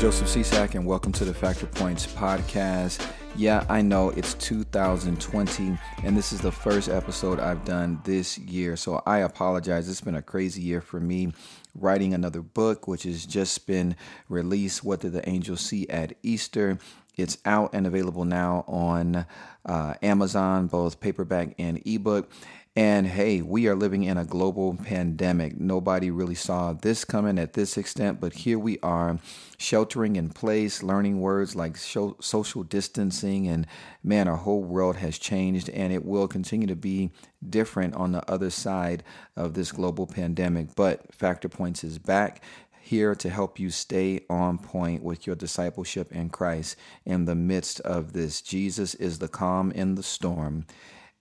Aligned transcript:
Joseph 0.00 0.28
Cisak, 0.28 0.76
and 0.76 0.86
welcome 0.86 1.12
to 1.12 1.26
the 1.26 1.34
Factor 1.34 1.66
Points 1.66 2.06
podcast. 2.06 3.06
Yeah, 3.36 3.66
I 3.68 3.82
know 3.82 4.08
it's 4.08 4.32
2020, 4.32 5.78
and 6.02 6.16
this 6.16 6.32
is 6.32 6.40
the 6.40 6.50
first 6.50 6.88
episode 6.88 7.38
I've 7.38 7.66
done 7.66 8.00
this 8.04 8.38
year, 8.38 8.78
so 8.78 9.02
I 9.04 9.18
apologize. 9.18 9.90
It's 9.90 10.00
been 10.00 10.14
a 10.14 10.22
crazy 10.22 10.62
year 10.62 10.80
for 10.80 11.00
me. 11.00 11.34
Writing 11.74 12.14
another 12.14 12.40
book, 12.40 12.88
which 12.88 13.02
has 13.02 13.26
just 13.26 13.66
been 13.66 13.94
released. 14.30 14.82
What 14.82 15.00
did 15.00 15.12
the 15.12 15.28
angels 15.28 15.60
see 15.60 15.86
at 15.90 16.14
Easter? 16.22 16.78
It's 17.18 17.36
out 17.44 17.74
and 17.74 17.86
available 17.86 18.24
now 18.24 18.64
on 18.66 19.26
uh, 19.66 19.94
Amazon, 20.00 20.68
both 20.68 20.98
paperback 21.00 21.54
and 21.58 21.82
ebook. 21.86 22.32
And 22.80 23.06
hey, 23.06 23.42
we 23.42 23.68
are 23.68 23.76
living 23.76 24.04
in 24.04 24.16
a 24.16 24.24
global 24.24 24.74
pandemic. 24.74 25.60
Nobody 25.60 26.10
really 26.10 26.34
saw 26.34 26.72
this 26.72 27.04
coming 27.04 27.38
at 27.38 27.52
this 27.52 27.76
extent, 27.76 28.22
but 28.22 28.32
here 28.32 28.58
we 28.58 28.78
are, 28.78 29.18
sheltering 29.58 30.16
in 30.16 30.30
place, 30.30 30.82
learning 30.82 31.20
words 31.20 31.54
like 31.54 31.76
social 31.76 32.62
distancing. 32.62 33.46
And 33.48 33.66
man, 34.02 34.28
our 34.28 34.38
whole 34.38 34.62
world 34.62 34.96
has 34.96 35.18
changed, 35.18 35.68
and 35.68 35.92
it 35.92 36.06
will 36.06 36.26
continue 36.26 36.66
to 36.68 36.74
be 36.74 37.10
different 37.46 37.96
on 37.96 38.12
the 38.12 38.30
other 38.30 38.48
side 38.48 39.04
of 39.36 39.52
this 39.52 39.72
global 39.72 40.06
pandemic. 40.06 40.74
But 40.74 41.14
Factor 41.14 41.50
Points 41.50 41.84
is 41.84 41.98
back 41.98 42.42
here 42.80 43.14
to 43.14 43.28
help 43.28 43.60
you 43.60 43.68
stay 43.68 44.24
on 44.30 44.56
point 44.56 45.02
with 45.02 45.26
your 45.26 45.36
discipleship 45.36 46.12
in 46.12 46.30
Christ 46.30 46.76
in 47.04 47.26
the 47.26 47.34
midst 47.34 47.80
of 47.80 48.14
this. 48.14 48.40
Jesus 48.40 48.94
is 48.94 49.18
the 49.18 49.28
calm 49.28 49.70
in 49.70 49.96
the 49.96 50.02
storm. 50.02 50.64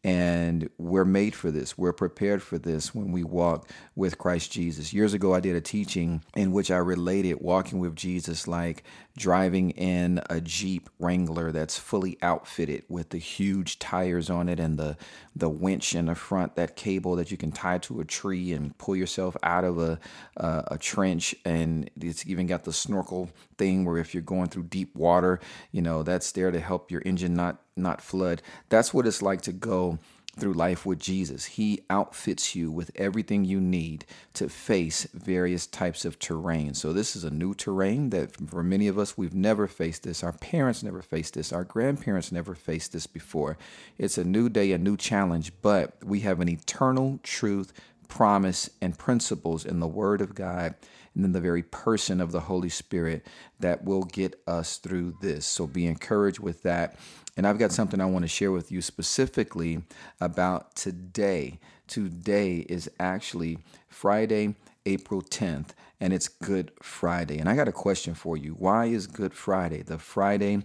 And 0.01 0.69
we're 0.77 1.03
made 1.03 1.35
for 1.35 1.51
this. 1.51 1.77
We're 1.77 1.91
prepared 1.91 2.41
for 2.41 2.57
this 2.57 2.95
when 2.95 3.11
we 3.11 3.25
walk 3.25 3.69
with 3.95 4.17
Christ 4.17 4.49
Jesus. 4.49 4.93
Years 4.93 5.13
ago, 5.13 5.33
I 5.33 5.41
did 5.41 5.57
a 5.57 5.61
teaching 5.61 6.23
in 6.37 6.53
which 6.53 6.71
I 6.71 6.77
related 6.77 7.41
walking 7.41 7.79
with 7.79 7.97
Jesus 7.97 8.47
like 8.47 8.83
driving 9.17 9.71
in 9.71 10.21
a 10.29 10.39
Jeep 10.39 10.89
Wrangler 10.99 11.51
that's 11.51 11.77
fully 11.77 12.17
outfitted 12.21 12.83
with 12.87 13.09
the 13.09 13.17
huge 13.17 13.77
tires 13.77 14.29
on 14.29 14.47
it 14.47 14.57
and 14.57 14.79
the, 14.79 14.95
the 15.35 15.49
winch 15.49 15.93
in 15.93 16.05
the 16.05 16.15
front, 16.15 16.55
that 16.55 16.77
cable 16.77 17.17
that 17.17 17.29
you 17.29 17.35
can 17.35 17.51
tie 17.51 17.79
to 17.79 17.99
a 17.99 18.05
tree 18.05 18.53
and 18.53 18.77
pull 18.77 18.95
yourself 18.95 19.35
out 19.43 19.65
of 19.65 19.77
a, 19.79 19.99
a 20.37 20.77
trench. 20.79 21.35
And 21.43 21.89
it's 21.99 22.25
even 22.25 22.47
got 22.47 22.63
the 22.63 22.71
snorkel 22.71 23.29
thing 23.59 23.85
where 23.85 23.97
if 23.97 24.15
you're 24.15 24.23
going 24.23 24.49
through 24.49 24.63
deep 24.63 24.95
water, 24.95 25.39
you 25.71 25.83
know, 25.83 26.01
that's 26.01 26.31
there 26.31 26.49
to 26.49 26.59
help 26.59 26.89
your 26.89 27.03
engine 27.05 27.35
not 27.35 27.61
not 27.77 28.01
flood. 28.01 28.41
That's 28.69 28.93
what 28.93 29.05
it's 29.05 29.21
like 29.21 29.41
to 29.43 29.53
go 29.53 29.99
through 30.39 30.53
life 30.53 30.85
with 30.85 30.99
Jesus. 30.99 31.45
He 31.45 31.81
outfits 31.89 32.55
you 32.55 32.71
with 32.71 32.91
everything 32.95 33.43
you 33.45 33.59
need 33.59 34.05
to 34.33 34.47
face 34.49 35.07
various 35.13 35.67
types 35.67 36.05
of 36.05 36.17
terrain. 36.17 36.73
So, 36.73 36.93
this 36.93 37.15
is 37.15 37.23
a 37.23 37.29
new 37.29 37.53
terrain 37.53 38.09
that 38.11 38.35
for 38.49 38.63
many 38.63 38.87
of 38.87 38.97
us, 38.97 39.17
we've 39.17 39.35
never 39.35 39.67
faced 39.67 40.03
this. 40.03 40.23
Our 40.23 40.33
parents 40.33 40.81
never 40.81 41.01
faced 41.01 41.33
this. 41.33 41.51
Our 41.51 41.63
grandparents 41.63 42.31
never 42.31 42.55
faced 42.55 42.93
this 42.93 43.07
before. 43.07 43.57
It's 43.97 44.17
a 44.17 44.23
new 44.23 44.49
day, 44.49 44.71
a 44.71 44.77
new 44.77 44.97
challenge, 44.97 45.51
but 45.61 45.93
we 46.03 46.21
have 46.21 46.39
an 46.39 46.49
eternal 46.49 47.19
truth, 47.21 47.73
promise, 48.07 48.69
and 48.81 48.97
principles 48.97 49.65
in 49.65 49.79
the 49.79 49.87
Word 49.87 50.21
of 50.21 50.35
God 50.35 50.75
and 51.15 51.23
then 51.23 51.31
the 51.31 51.41
very 51.41 51.63
person 51.63 52.21
of 52.21 52.31
the 52.31 52.41
Holy 52.41 52.69
Spirit 52.69 53.25
that 53.59 53.83
will 53.83 54.03
get 54.03 54.39
us 54.47 54.77
through 54.77 55.15
this. 55.21 55.45
So 55.45 55.67
be 55.67 55.85
encouraged 55.85 56.39
with 56.39 56.63
that. 56.63 56.97
And 57.37 57.47
I've 57.47 57.59
got 57.59 57.71
something 57.71 58.01
I 58.01 58.05
want 58.05 58.23
to 58.23 58.29
share 58.29 58.51
with 58.51 58.71
you 58.71 58.81
specifically 58.81 59.83
about 60.19 60.75
today. 60.75 61.59
Today 61.87 62.65
is 62.69 62.89
actually 62.99 63.59
Friday, 63.87 64.55
April 64.85 65.21
10th, 65.21 65.69
and 65.99 66.13
it's 66.13 66.27
Good 66.27 66.71
Friday. 66.81 67.37
And 67.39 67.49
I 67.49 67.55
got 67.55 67.67
a 67.67 67.73
question 67.73 68.13
for 68.13 68.37
you. 68.37 68.51
Why 68.51 68.85
is 68.85 69.07
Good 69.07 69.33
Friday, 69.33 69.81
the 69.81 69.97
Friday 69.97 70.63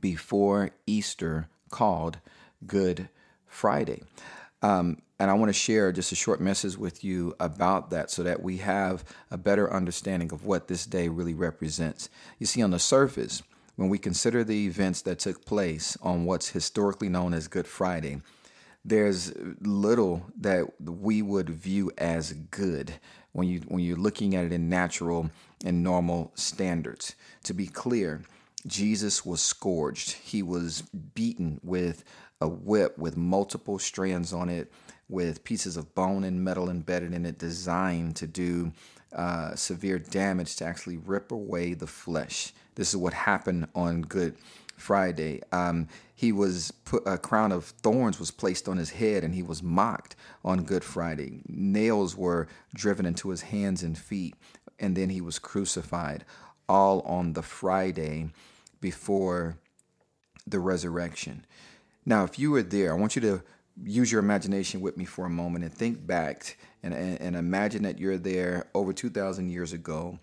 before 0.00 0.70
Easter, 0.86 1.48
called 1.70 2.18
Good 2.66 3.08
Friday? 3.46 4.02
Um, 4.62 5.02
and 5.18 5.30
I 5.30 5.34
want 5.34 5.48
to 5.48 5.52
share 5.52 5.90
just 5.92 6.12
a 6.12 6.16
short 6.16 6.40
message 6.40 6.76
with 6.76 7.02
you 7.02 7.34
about 7.40 7.90
that 7.90 8.10
so 8.10 8.22
that 8.22 8.42
we 8.42 8.58
have 8.58 9.04
a 9.30 9.38
better 9.38 9.72
understanding 9.72 10.32
of 10.32 10.44
what 10.44 10.68
this 10.68 10.86
day 10.86 11.08
really 11.08 11.34
represents. 11.34 12.08
You 12.38 12.46
see, 12.46 12.62
on 12.62 12.70
the 12.70 12.78
surface, 12.78 13.42
when 13.76 13.88
we 13.88 13.98
consider 13.98 14.44
the 14.44 14.66
events 14.66 15.02
that 15.02 15.18
took 15.18 15.44
place 15.44 15.96
on 16.02 16.24
what's 16.24 16.50
historically 16.50 17.08
known 17.08 17.34
as 17.34 17.48
Good 17.48 17.66
Friday, 17.66 18.20
there's 18.84 19.32
little 19.60 20.24
that 20.40 20.80
we 20.80 21.22
would 21.22 21.50
view 21.50 21.90
as 21.98 22.32
good 22.32 22.94
when 23.32 23.48
you 23.48 23.60
when 23.68 23.82
you're 23.82 23.96
looking 23.96 24.34
at 24.34 24.44
it 24.44 24.52
in 24.52 24.68
natural 24.68 25.30
and 25.64 25.82
normal 25.82 26.32
standards. 26.34 27.14
To 27.44 27.54
be 27.54 27.66
clear, 27.66 28.22
Jesus 28.66 29.24
was 29.24 29.40
scourged. 29.40 30.12
He 30.12 30.42
was 30.42 30.82
beaten 31.14 31.60
with 31.62 32.04
a 32.40 32.48
whip 32.48 32.96
with 32.98 33.16
multiple 33.16 33.78
strands 33.78 34.32
on 34.32 34.48
it, 34.48 34.72
with 35.08 35.44
pieces 35.44 35.76
of 35.76 35.94
bone 35.94 36.24
and 36.24 36.44
metal 36.44 36.68
embedded 36.68 37.14
in 37.14 37.24
it, 37.24 37.38
designed 37.38 38.16
to 38.16 38.26
do 38.26 38.72
uh, 39.12 39.54
severe 39.54 39.98
damage 39.98 40.56
to 40.56 40.64
actually 40.64 40.96
rip 40.98 41.32
away 41.32 41.74
the 41.74 41.86
flesh. 41.86 42.52
This 42.74 42.90
is 42.90 42.96
what 42.96 43.14
happened 43.14 43.68
on 43.74 44.02
Good 44.02 44.36
Friday. 44.76 45.40
Um, 45.50 45.88
he 46.14 46.30
was 46.32 46.70
put 46.84 47.02
a 47.06 47.18
crown 47.18 47.52
of 47.52 47.64
thorns 47.64 48.20
was 48.20 48.30
placed 48.30 48.68
on 48.68 48.76
his 48.76 48.90
head, 48.90 49.24
and 49.24 49.34
he 49.34 49.42
was 49.42 49.62
mocked 49.62 50.14
on 50.44 50.64
Good 50.64 50.84
Friday. 50.84 51.40
Nails 51.48 52.16
were 52.16 52.48
driven 52.74 53.06
into 53.06 53.30
his 53.30 53.42
hands 53.42 53.82
and 53.82 53.96
feet, 53.96 54.34
and 54.78 54.96
then 54.96 55.10
he 55.10 55.20
was 55.20 55.38
crucified. 55.38 56.24
All 56.68 57.00
on 57.00 57.32
the 57.32 57.42
Friday 57.42 58.28
before 58.80 59.56
the 60.46 60.58
resurrection. 60.58 61.46
Now, 62.04 62.24
if 62.24 62.38
you 62.38 62.50
were 62.50 62.62
there, 62.62 62.92
I 62.92 62.96
want 62.96 63.16
you 63.16 63.22
to 63.22 63.42
use 63.84 64.10
your 64.10 64.20
imagination 64.20 64.80
with 64.80 64.96
me 64.96 65.04
for 65.04 65.24
a 65.26 65.30
moment 65.30 65.64
and 65.64 65.72
think 65.72 66.06
back 66.06 66.56
and, 66.82 66.94
and, 66.94 67.20
and 67.20 67.36
imagine 67.36 67.82
that 67.84 67.98
you're 67.98 68.18
there 68.18 68.66
over 68.74 68.92
2,000 68.92 69.48
years 69.50 69.72
ago 69.72 70.18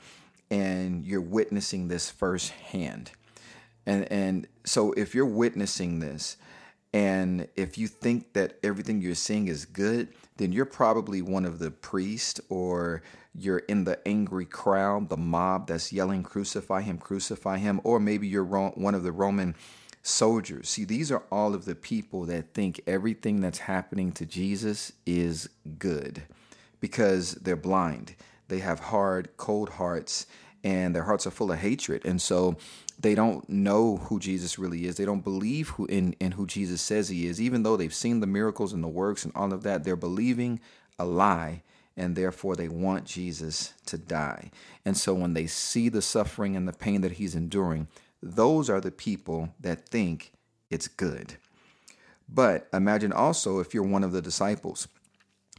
and 0.51 1.05
you're 1.05 1.21
witnessing 1.21 1.87
this 1.87 2.09
firsthand. 2.09 3.11
And, 3.85 4.11
and 4.11 4.47
so 4.63 4.93
if 4.93 5.15
you're 5.15 5.25
witnessing 5.25 5.99
this, 5.99 6.37
and 6.93 7.49
if 7.57 7.77
you 7.77 7.87
think 7.87 8.33
that 8.33 8.57
everything 8.63 9.01
you're 9.01 9.15
seeing 9.15 9.49
is 9.49 9.65
good, 9.65 10.13
then 10.37 10.53
you're 10.53 10.65
probably 10.65 11.21
one 11.21 11.43
of 11.43 11.59
the 11.59 11.69
priests 11.69 12.39
or 12.47 13.01
you're 13.37 13.59
in 13.59 13.83
the 13.83 13.99
angry 14.07 14.45
crowd, 14.45 15.09
the 15.09 15.17
mob 15.17 15.67
that's 15.67 15.91
yelling, 15.91 16.23
crucify 16.23 16.81
him, 16.81 16.97
crucify 16.97 17.57
him, 17.57 17.81
or 17.83 17.99
maybe 17.99 18.27
you're 18.27 18.45
one 18.45 18.95
of 18.95 19.03
the 19.03 19.11
Roman 19.11 19.55
soldiers. 20.05 20.69
See, 20.69 20.85
these 20.85 21.11
are 21.11 21.23
all 21.31 21.55
of 21.55 21.65
the 21.65 21.73
people 21.73 22.25
that 22.25 22.53
think 22.53 22.79
everything 22.85 23.41
that's 23.41 23.59
happening 23.59 24.11
to 24.13 24.25
Jesus 24.25 24.93
is 25.05 25.49
good 25.79 26.23
because 26.79 27.33
they're 27.35 27.55
blind. 27.55 28.15
They 28.47 28.59
have 28.59 28.79
hard, 28.79 29.35
cold 29.37 29.69
hearts, 29.69 30.27
and 30.63 30.93
their 30.95 31.03
hearts 31.03 31.25
are 31.25 31.31
full 31.31 31.51
of 31.51 31.57
hatred. 31.57 32.05
And 32.05 32.21
so 32.21 32.55
they 32.99 33.15
don't 33.15 33.49
know 33.49 33.97
who 33.97 34.19
Jesus 34.19 34.59
really 34.59 34.85
is. 34.85 34.97
They 34.97 35.05
don't 35.05 35.23
believe 35.23 35.69
who 35.69 35.85
in, 35.87 36.13
in 36.19 36.33
who 36.33 36.45
Jesus 36.45 36.81
says 36.81 37.09
he 37.09 37.25
is, 37.25 37.41
even 37.41 37.63
though 37.63 37.75
they've 37.75 37.93
seen 37.93 38.19
the 38.19 38.27
miracles 38.27 38.73
and 38.73 38.83
the 38.83 38.87
works 38.87 39.25
and 39.25 39.33
all 39.35 39.51
of 39.53 39.63
that. 39.63 39.83
They're 39.83 39.95
believing 39.95 40.59
a 40.99 41.05
lie 41.05 41.63
and 41.97 42.15
therefore 42.15 42.55
they 42.55 42.67
want 42.67 43.05
Jesus 43.05 43.73
to 43.87 43.97
die. 43.97 44.51
And 44.85 44.95
so 44.95 45.15
when 45.15 45.33
they 45.33 45.47
see 45.47 45.89
the 45.89 46.01
suffering 46.01 46.55
and 46.55 46.67
the 46.67 46.73
pain 46.73 47.01
that 47.01 47.13
he's 47.13 47.35
enduring, 47.35 47.87
those 48.25 48.69
are 48.69 48.81
the 48.81 48.91
people 48.91 49.49
that 49.59 49.87
think 49.87 50.33
it's 50.71 50.87
good. 50.87 51.35
But 52.27 52.67
imagine 52.73 53.13
also 53.13 53.59
if 53.59 53.73
you're 53.73 53.83
one 53.83 54.03
of 54.03 54.11
the 54.11 54.21
disciples. 54.21 54.87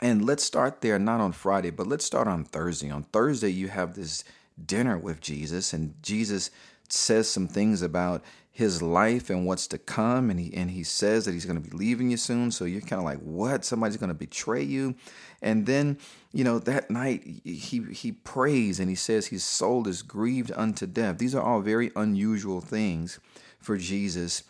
And 0.02 0.26
let's 0.26 0.43
start 0.43 0.81
there, 0.81 0.99
not 0.99 1.20
on 1.20 1.32
Friday, 1.32 1.70
but 1.70 1.87
let's 1.87 2.05
start 2.05 2.26
on 2.26 2.44
Thursday. 2.44 2.91
On 2.91 3.05
Thursday, 3.05 3.50
you 3.50 3.69
have 3.69 3.94
this 3.94 4.25
dinner 4.62 4.99
with 4.99 5.20
Jesus, 5.20 5.73
and 5.73 5.94
Jesus 6.02 6.50
says 6.88 7.31
some 7.31 7.46
things 7.46 7.82
about 7.82 8.23
his 8.56 8.81
life 8.81 9.29
and 9.29 9.44
what's 9.44 9.67
to 9.67 9.76
come 9.76 10.31
and 10.31 10.41
he 10.41 10.55
and 10.55 10.70
he 10.70 10.82
says 10.82 11.26
that 11.26 11.32
he's 11.32 11.44
going 11.44 11.62
to 11.62 11.70
be 11.70 11.76
leaving 11.76 12.11
you 12.11 12.17
soon 12.17 12.50
so 12.50 12.64
you're 12.64 12.81
kind 12.81 12.99
of 12.99 13.05
like 13.05 13.19
what? 13.19 13.67
Somebody's 13.67 13.99
going 13.99 14.08
to 14.08 14.14
betray 14.14 14.62
you? 14.62 14.94
And 15.43 15.67
then 15.67 15.99
you 16.32 16.43
know 16.43 16.58
that 16.61 16.91
night 16.91 17.23
he 17.44 17.85
he 17.93 18.12
prays 18.12 18.81
and 18.81 18.88
he 18.88 18.94
says 18.94 19.26
his 19.26 19.44
soul 19.44 19.87
is 19.87 20.00
grieved 20.00 20.50
unto 20.56 20.87
death. 20.87 21.19
These 21.19 21.35
are 21.35 21.43
all 21.43 21.61
very 21.61 21.91
unusual 21.94 22.62
things 22.62 23.20
for 23.58 23.76
Jesus 23.76 24.43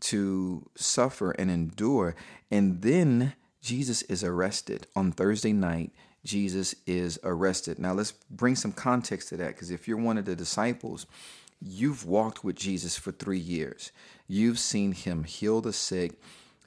to 0.00 0.68
suffer 0.76 1.30
and 1.30 1.50
endure. 1.50 2.14
And 2.50 2.82
then 2.82 3.36
Jesus 3.62 4.02
is 4.02 4.22
arrested. 4.22 4.86
On 4.94 5.12
Thursday 5.12 5.54
night 5.54 5.92
Jesus 6.24 6.74
is 6.86 7.18
arrested. 7.24 7.78
Now 7.78 7.94
let's 7.94 8.12
bring 8.30 8.54
some 8.54 8.72
context 8.72 9.30
to 9.30 9.38
that 9.38 9.54
because 9.54 9.70
if 9.70 9.88
you're 9.88 9.96
one 9.96 10.18
of 10.18 10.26
the 10.26 10.36
disciples 10.36 11.06
You've 11.68 12.06
walked 12.06 12.44
with 12.44 12.54
Jesus 12.54 12.96
for 12.96 13.10
three 13.10 13.40
years. 13.40 13.90
You've 14.28 14.60
seen 14.60 14.92
him 14.92 15.24
heal 15.24 15.60
the 15.60 15.72
sick, 15.72 16.12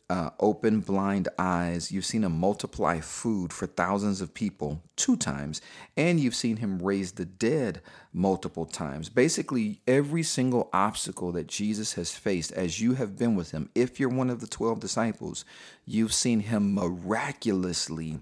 uh, 0.09 0.31
open 0.41 0.81
blind 0.81 1.29
eyes. 1.37 1.89
You've 1.89 2.05
seen 2.05 2.25
him 2.25 2.37
multiply 2.37 2.99
food 2.99 3.53
for 3.53 3.65
thousands 3.65 4.19
of 4.19 4.33
people 4.33 4.83
two 4.97 5.15
times. 5.15 5.61
And 5.95 6.19
you've 6.19 6.35
seen 6.35 6.57
him 6.57 6.81
raise 6.81 7.13
the 7.13 7.23
dead 7.23 7.81
multiple 8.11 8.65
times. 8.65 9.07
Basically, 9.07 9.79
every 9.87 10.23
single 10.23 10.69
obstacle 10.73 11.31
that 11.31 11.47
Jesus 11.47 11.93
has 11.93 12.11
faced 12.11 12.51
as 12.51 12.81
you 12.81 12.95
have 12.95 13.17
been 13.17 13.35
with 13.35 13.51
him, 13.51 13.69
if 13.73 14.01
you're 14.01 14.09
one 14.09 14.29
of 14.29 14.41
the 14.41 14.47
12 14.47 14.81
disciples, 14.81 15.45
you've 15.85 16.13
seen 16.13 16.41
him 16.41 16.73
miraculously 16.73 18.19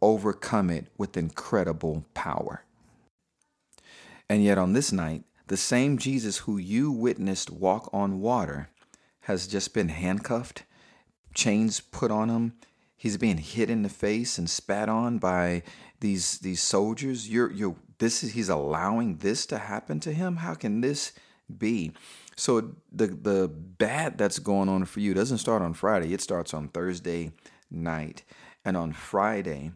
overcome 0.00 0.70
it 0.70 0.86
with 0.96 1.16
incredible 1.16 2.04
power. 2.14 2.62
And 4.28 4.44
yet, 4.44 4.56
on 4.56 4.72
this 4.72 4.92
night, 4.92 5.24
the 5.52 5.58
same 5.58 5.98
Jesus 5.98 6.38
who 6.38 6.56
you 6.56 6.90
witnessed 6.90 7.50
walk 7.50 7.90
on 7.92 8.22
water 8.22 8.70
has 9.24 9.46
just 9.46 9.74
been 9.74 9.90
handcuffed, 9.90 10.62
chains 11.34 11.78
put 11.78 12.10
on 12.10 12.30
him. 12.30 12.54
He's 12.96 13.18
being 13.18 13.36
hit 13.36 13.68
in 13.68 13.82
the 13.82 13.90
face 13.90 14.38
and 14.38 14.48
spat 14.48 14.88
on 14.88 15.18
by 15.18 15.62
these 16.00 16.38
these 16.38 16.62
soldiers. 16.62 17.28
You're 17.28 17.52
you're 17.52 17.76
this 17.98 18.24
is 18.24 18.32
he's 18.32 18.48
allowing 18.48 19.18
this 19.18 19.44
to 19.44 19.58
happen 19.58 20.00
to 20.00 20.14
him. 20.14 20.36
How 20.36 20.54
can 20.54 20.80
this 20.80 21.12
be? 21.58 21.92
So 22.34 22.72
the 22.90 23.08
the 23.08 23.46
bad 23.48 24.16
that's 24.16 24.38
going 24.38 24.70
on 24.70 24.86
for 24.86 25.00
you 25.00 25.12
doesn't 25.12 25.36
start 25.36 25.60
on 25.60 25.74
Friday. 25.74 26.14
It 26.14 26.22
starts 26.22 26.54
on 26.54 26.68
Thursday 26.68 27.32
night. 27.70 28.22
And 28.64 28.74
on 28.74 28.94
Friday, 28.94 29.72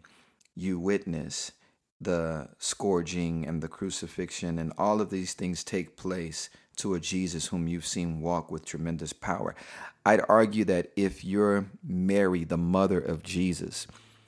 you 0.55 0.79
witness 0.79 1.51
the 1.99 2.49
scourging 2.59 3.45
and 3.47 3.61
the 3.61 3.67
crucifixion 3.67 4.59
and 4.59 4.71
all 4.77 5.01
of 5.01 5.09
these 5.09 5.33
things 5.33 5.63
take 5.63 5.97
place 5.97 6.49
to 6.75 6.93
a 6.93 6.99
Jesus 6.99 7.47
whom 7.47 7.67
you've 7.67 7.87
seen 7.87 8.21
walk 8.21 8.51
with 8.51 8.65
tremendous 8.65 9.13
power. 9.13 9.55
I'd 10.05 10.21
argue 10.29 10.63
that 10.65 10.91
if 10.95 11.25
you're 11.25 11.65
Mary, 11.83 12.43
the 12.43 12.57
mother 12.57 12.99
of 12.99 13.23
Jesus, 13.23 13.87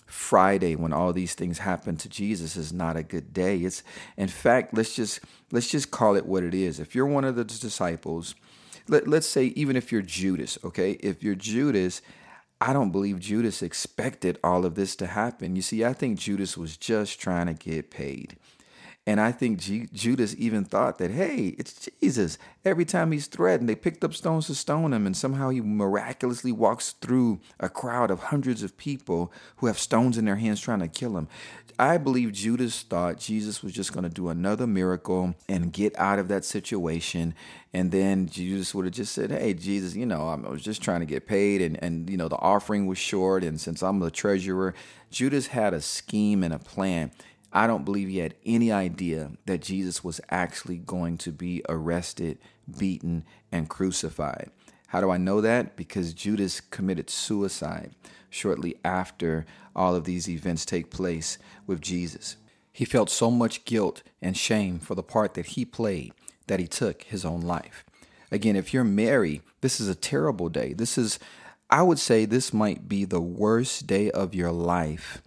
Friday 0.10 0.76
when 0.76 0.92
all 0.92 1.14
these 1.14 1.36
things 1.36 1.60
happen 1.60 1.96
to 1.98 2.10
Jesus 2.10 2.58
is 2.58 2.74
not 2.74 2.98
a 2.98 3.04
good 3.04 3.32
day. 3.32 3.60
It's 3.60 3.84
in 4.18 4.28
fact, 4.28 4.74
let's 4.74 4.96
just 4.96 5.20
let's 5.52 5.70
just 5.70 5.92
call 5.92 6.16
it 6.16 6.26
what 6.26 6.44
it 6.44 6.56
is. 6.56 6.80
If 6.80 6.96
you're 6.96 7.06
one 7.06 7.24
of 7.24 7.36
the 7.36 7.44
disciples, 7.44 8.34
let, 8.88 9.08
let's 9.08 9.28
say 9.28 9.46
even 9.56 9.76
if 9.76 9.92
you're 9.92 10.02
Judas, 10.02 10.58
okay? 10.64 10.94
If 10.94 11.22
you're 11.22 11.36
Judas, 11.36 12.02
I 12.62 12.74
don't 12.74 12.92
believe 12.92 13.20
Judas 13.20 13.62
expected 13.62 14.38
all 14.44 14.66
of 14.66 14.76
this 14.76 14.96
to 14.98 15.08
happen. 15.08 15.56
You 15.56 15.62
see, 15.62 15.86
I 15.86 15.94
think 15.94 16.20
Judas 16.20 16.58
was 16.58 16.76
just 16.76 17.20
trying 17.20 17.48
to 17.48 17.54
get 17.54 17.90
paid. 17.90 18.36
And 19.10 19.20
I 19.20 19.32
think 19.32 19.58
G- 19.58 19.90
Judas 19.92 20.36
even 20.38 20.66
thought 20.66 21.00
that, 21.00 21.10
hey, 21.10 21.56
it's 21.58 21.90
Jesus. 22.00 22.38
Every 22.64 22.86
time 22.86 23.12
he's 23.12 23.26
threatened, 23.26 23.68
they 23.68 23.74
picked 23.74 24.04
up 24.04 24.14
stones 24.14 24.46
to 24.46 24.54
stone 24.54 24.94
him, 24.94 25.08
and 25.08 25.18
somehow 25.18 25.50
he 25.50 25.62
miraculously 25.62 26.52
walks 26.52 26.92
through 26.92 27.40
a 27.60 27.70
crowd 27.70 28.12
of 28.12 28.20
hundreds 28.20 28.62
of 28.62 28.78
people 28.78 29.34
who 29.56 29.66
have 29.66 29.80
stones 29.80 30.20
in 30.20 30.26
their 30.26 30.36
hands 30.36 30.62
trying 30.62 30.82
to 30.82 30.88
kill 30.88 31.18
him. 31.18 31.28
I 31.80 31.98
believe 31.98 32.34
Judas 32.34 32.84
thought 32.84 33.18
Jesus 33.18 33.64
was 33.64 33.74
just 33.74 33.94
going 33.94 34.04
to 34.04 34.12
do 34.12 34.30
another 34.30 34.68
miracle 34.68 35.34
and 35.48 35.74
get 35.74 35.98
out 35.98 36.20
of 36.20 36.28
that 36.28 36.46
situation. 36.46 37.34
And 37.74 37.90
then 37.92 38.28
Judas 38.28 38.76
would 38.76 38.86
have 38.86 38.94
just 38.94 39.14
said, 39.14 39.32
Hey, 39.32 39.56
Jesus, 39.56 39.96
you 39.96 40.06
know, 40.06 40.28
I 40.28 40.36
was 40.36 40.62
just 40.62 40.84
trying 40.84 41.00
to 41.00 41.08
get 41.08 41.26
paid, 41.26 41.64
and, 41.64 41.82
and 41.82 42.08
you 42.08 42.18
know, 42.18 42.28
the 42.28 42.36
offering 42.36 42.86
was 42.86 43.00
short. 43.00 43.44
And 43.44 43.60
since 43.60 43.82
I'm 43.82 44.02
the 44.02 44.12
treasurer, 44.12 44.76
Judas 45.10 45.48
had 45.48 45.74
a 45.74 45.82
scheme 45.82 46.44
and 46.44 46.54
a 46.54 46.60
plan. 46.60 47.10
I 47.52 47.68
don't 47.68 47.86
believe 47.86 48.10
he 48.10 48.20
had 48.20 48.36
any 48.46 48.72
idea 48.72 49.32
that 49.46 49.62
Jesus 49.62 50.04
was 50.04 50.22
actually 50.30 50.78
going 50.78 51.18
to 51.20 51.32
be 51.32 51.64
arrested, 51.68 52.38
beaten, 52.78 53.26
and 53.52 53.70
crucified. 53.70 54.52
How 54.88 55.02
do 55.02 55.10
I 55.10 55.18
know 55.18 55.42
that? 55.42 55.76
Because 55.76 56.14
Judas 56.14 56.62
committed 56.62 57.10
suicide 57.10 57.92
shortly 58.30 58.76
after 58.84 59.46
all 59.76 59.96
of 59.96 60.04
these 60.04 60.30
events 60.30 60.66
take 60.66 60.92
place 60.92 61.38
with 61.66 61.82
Jesus. 61.82 62.38
He 62.72 62.86
felt 62.86 63.10
so 63.10 63.32
much 63.32 63.66
guilt 63.66 64.04
and 64.22 64.38
shame 64.38 64.80
for 64.80 64.96
the 64.96 65.04
part 65.04 65.34
that 65.34 65.48
he 65.48 65.66
played 65.66 66.14
that 66.48 66.60
he 66.60 66.68
took 66.68 67.04
his 67.04 67.26
own 67.26 67.42
life. 67.42 67.84
Again, 68.32 68.56
if 68.56 68.74
you're 68.74 68.84
Mary, 68.84 69.42
this 69.62 69.80
is 69.80 69.88
a 69.88 69.96
terrible 69.96 70.50
day. 70.50 70.74
This 70.74 70.98
is, 70.98 71.20
I 71.70 71.82
would 71.82 72.00
say, 72.00 72.26
this 72.26 72.54
might 72.54 72.88
be 72.88 73.06
the 73.06 73.22
worst 73.22 73.88
day 73.88 74.12
of 74.12 74.36
your 74.36 74.52
life 74.52 75.22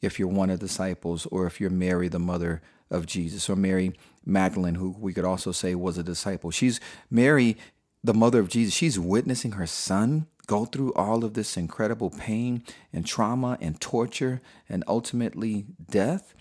if 0.00 0.18
you're 0.18 0.28
one 0.28 0.50
of 0.50 0.60
the 0.60 0.66
disciples 0.66 1.26
or 1.26 1.46
if 1.46 1.60
you're 1.60 1.70
Mary, 1.70 2.08
the 2.08 2.18
mother 2.18 2.62
of 2.90 3.06
Jesus, 3.06 3.48
or 3.50 3.56
Mary 3.56 3.92
Magdalene, 4.24 4.76
who 4.76 4.94
we 4.98 5.12
could 5.12 5.24
also 5.24 5.52
say 5.52 5.74
was 5.74 5.98
a 5.98 6.02
disciple. 6.02 6.50
She's 6.50 6.80
Mary, 7.10 7.56
the 8.02 8.14
mother 8.14 8.40
of 8.40 8.48
Jesus. 8.48 8.74
She's 8.74 8.98
witnessing 8.98 9.52
her 9.52 9.66
son 9.66 10.26
go 10.48 10.64
through 10.64 10.92
all 10.94 11.24
of 11.24 11.34
this 11.34 11.56
incredible 11.56 12.10
pain 12.10 12.64
and 12.92 13.06
trauma 13.06 13.58
and 13.60 13.80
torture 13.80 14.40
and 14.68 14.82
ultimately 14.88 15.66
death. 15.90 16.34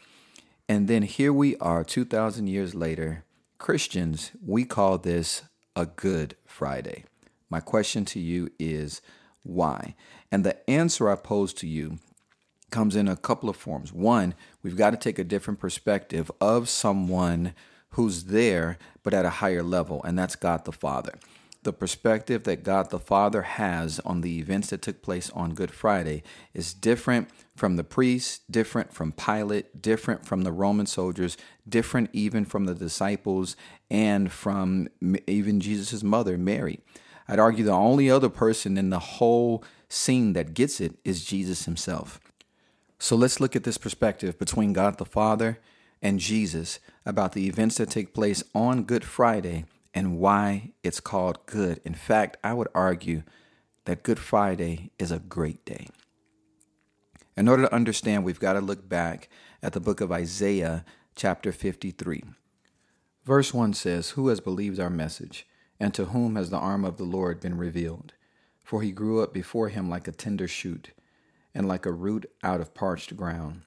And 0.68 0.88
then 0.88 1.03
here 1.03 1.33
we 1.33 1.57
are, 1.57 1.83
2,000 1.83 2.48
years 2.48 2.74
later, 2.74 3.25
Christians, 3.57 4.31
we 4.44 4.63
call 4.63 4.98
this 4.98 5.44
a 5.75 5.86
Good 5.86 6.36
Friday. 6.45 7.03
My 7.50 7.60
question 7.60 8.06
to 8.06 8.19
you 8.19 8.50
is 8.57 9.01
why? 9.44 9.95
And 10.31 10.44
the 10.44 10.69
answer 10.69 11.10
I 11.10 11.15
pose 11.15 11.53
to 11.56 11.68
you 11.68 12.00
comes 12.72 12.96
in 12.96 13.08
a 13.08 13.16
couple 13.16 13.50
of 13.50 13.56
forms. 13.56 13.94
One, 13.94 14.34
we've 14.62 14.75
got 14.75 14.92
to 14.92 14.98
take 14.98 15.19
a 15.19 15.24
different 15.24 15.60
perspective 15.60 16.31
of 16.42 16.69
someone 16.69 17.54
who's 17.92 18.25
there, 18.25 18.78
but 19.04 19.14
at 19.14 19.25
a 19.25 19.30
higher 19.30 19.64
level, 19.64 20.04
and 20.04 20.18
that's 20.18 20.36
God 20.36 20.66
the 20.66 20.72
Father. 20.72 21.14
The 21.64 21.74
perspective 21.74 22.44
that 22.44 22.64
God 22.64 22.92
the 22.92 23.00
Father 23.00 23.42
has 23.42 24.00
on 24.02 24.22
the 24.22 24.40
events 24.40 24.69
that 24.69 24.81
took 24.81 25.02
place 25.02 25.30
on 25.31 25.54
Good 25.54 25.72
Friday 25.72 26.24
is 26.54 26.74
different 26.74 27.30
from 27.56 27.75
the 27.75 27.84
priests, 27.84 28.40
different 28.50 28.94
from 28.94 29.12
Pilate, 29.12 29.81
different 29.81 30.25
from 30.25 30.44
the 30.44 30.52
Roman 30.52 30.86
soldiers, 30.86 31.36
different 31.68 32.10
even 32.13 32.46
from 32.46 32.66
the 32.66 32.75
disciples, 32.75 33.56
and 33.90 34.31
from 34.31 34.88
even 35.25 35.60
Jesus' 35.60 36.04
mother, 36.04 36.38
Mary. 36.38 36.80
I'd 37.28 37.40
argue 37.40 37.66
the 37.66 37.72
only 37.72 38.10
other 38.10 38.30
person 38.30 38.78
in 38.78 38.90
the 38.90 39.00
whole 39.00 39.63
scene 39.90 40.34
that 40.34 40.54
gets 40.54 40.80
it 40.80 40.96
is 41.04 41.25
Jesus 41.25 41.66
himself. 41.66 42.20
So 43.00 43.16
let's 43.16 43.40
look 43.40 43.56
at 43.56 43.64
this 43.64 43.78
perspective 43.78 44.40
between 44.40 44.74
God 44.74 44.98
the 44.98 45.06
Father 45.06 45.60
and 46.02 46.20
Jesus 46.20 46.80
about 47.06 47.34
the 47.34 47.48
events 47.48 47.78
that 47.78 47.90
take 47.90 48.14
place 48.14 48.44
on 48.56 48.84
Good 48.84 49.04
Friday 49.04 49.66
and 49.94 50.18
why 50.20 50.74
it's 50.84 51.00
called 51.00 51.46
good. 51.46 51.80
In 51.86 51.94
fact, 51.94 52.38
I 52.44 52.54
would 52.54 52.68
argue 52.74 53.24
that 53.86 54.04
Good 54.04 54.20
Friday 54.20 54.92
is 55.00 55.12
a 55.12 55.20
great 55.20 55.64
day. 55.64 55.88
In 57.36 57.48
order 57.48 57.64
to 57.64 57.74
understand, 57.74 58.24
we've 58.24 58.39
got 58.39 58.54
to 58.54 58.62
look 58.62 58.89
back 58.89 59.30
at 59.62 59.74
the 59.74 59.80
book 59.80 60.01
of 60.01 60.12
Isaiah, 60.12 60.84
chapter 61.16 61.51
53. 61.51 62.24
Verse 63.24 63.54
1 63.54 63.74
says, 63.74 64.12
Who 64.12 64.30
has 64.30 64.39
believed 64.39 64.80
our 64.80 64.89
message, 64.89 65.48
and 65.80 65.94
to 65.94 66.06
whom 66.06 66.36
has 66.36 66.50
the 66.50 66.58
arm 66.58 66.84
of 66.84 66.98
the 66.98 67.04
Lord 67.04 67.39
been 67.39 67.58
revealed? 67.58 68.13
For 68.63 68.82
he 68.82 68.92
grew 68.92 69.22
up 69.22 69.34
before 69.34 69.70
him 69.70 69.88
like 69.89 70.08
a 70.08 70.12
tender 70.12 70.48
shoot 70.48 70.92
and 71.58 71.68
like 71.68 71.88
a 71.88 71.92
root 71.92 72.30
out 72.44 72.62
of 72.62 72.76
parched 72.76 73.18
ground. 73.18 73.64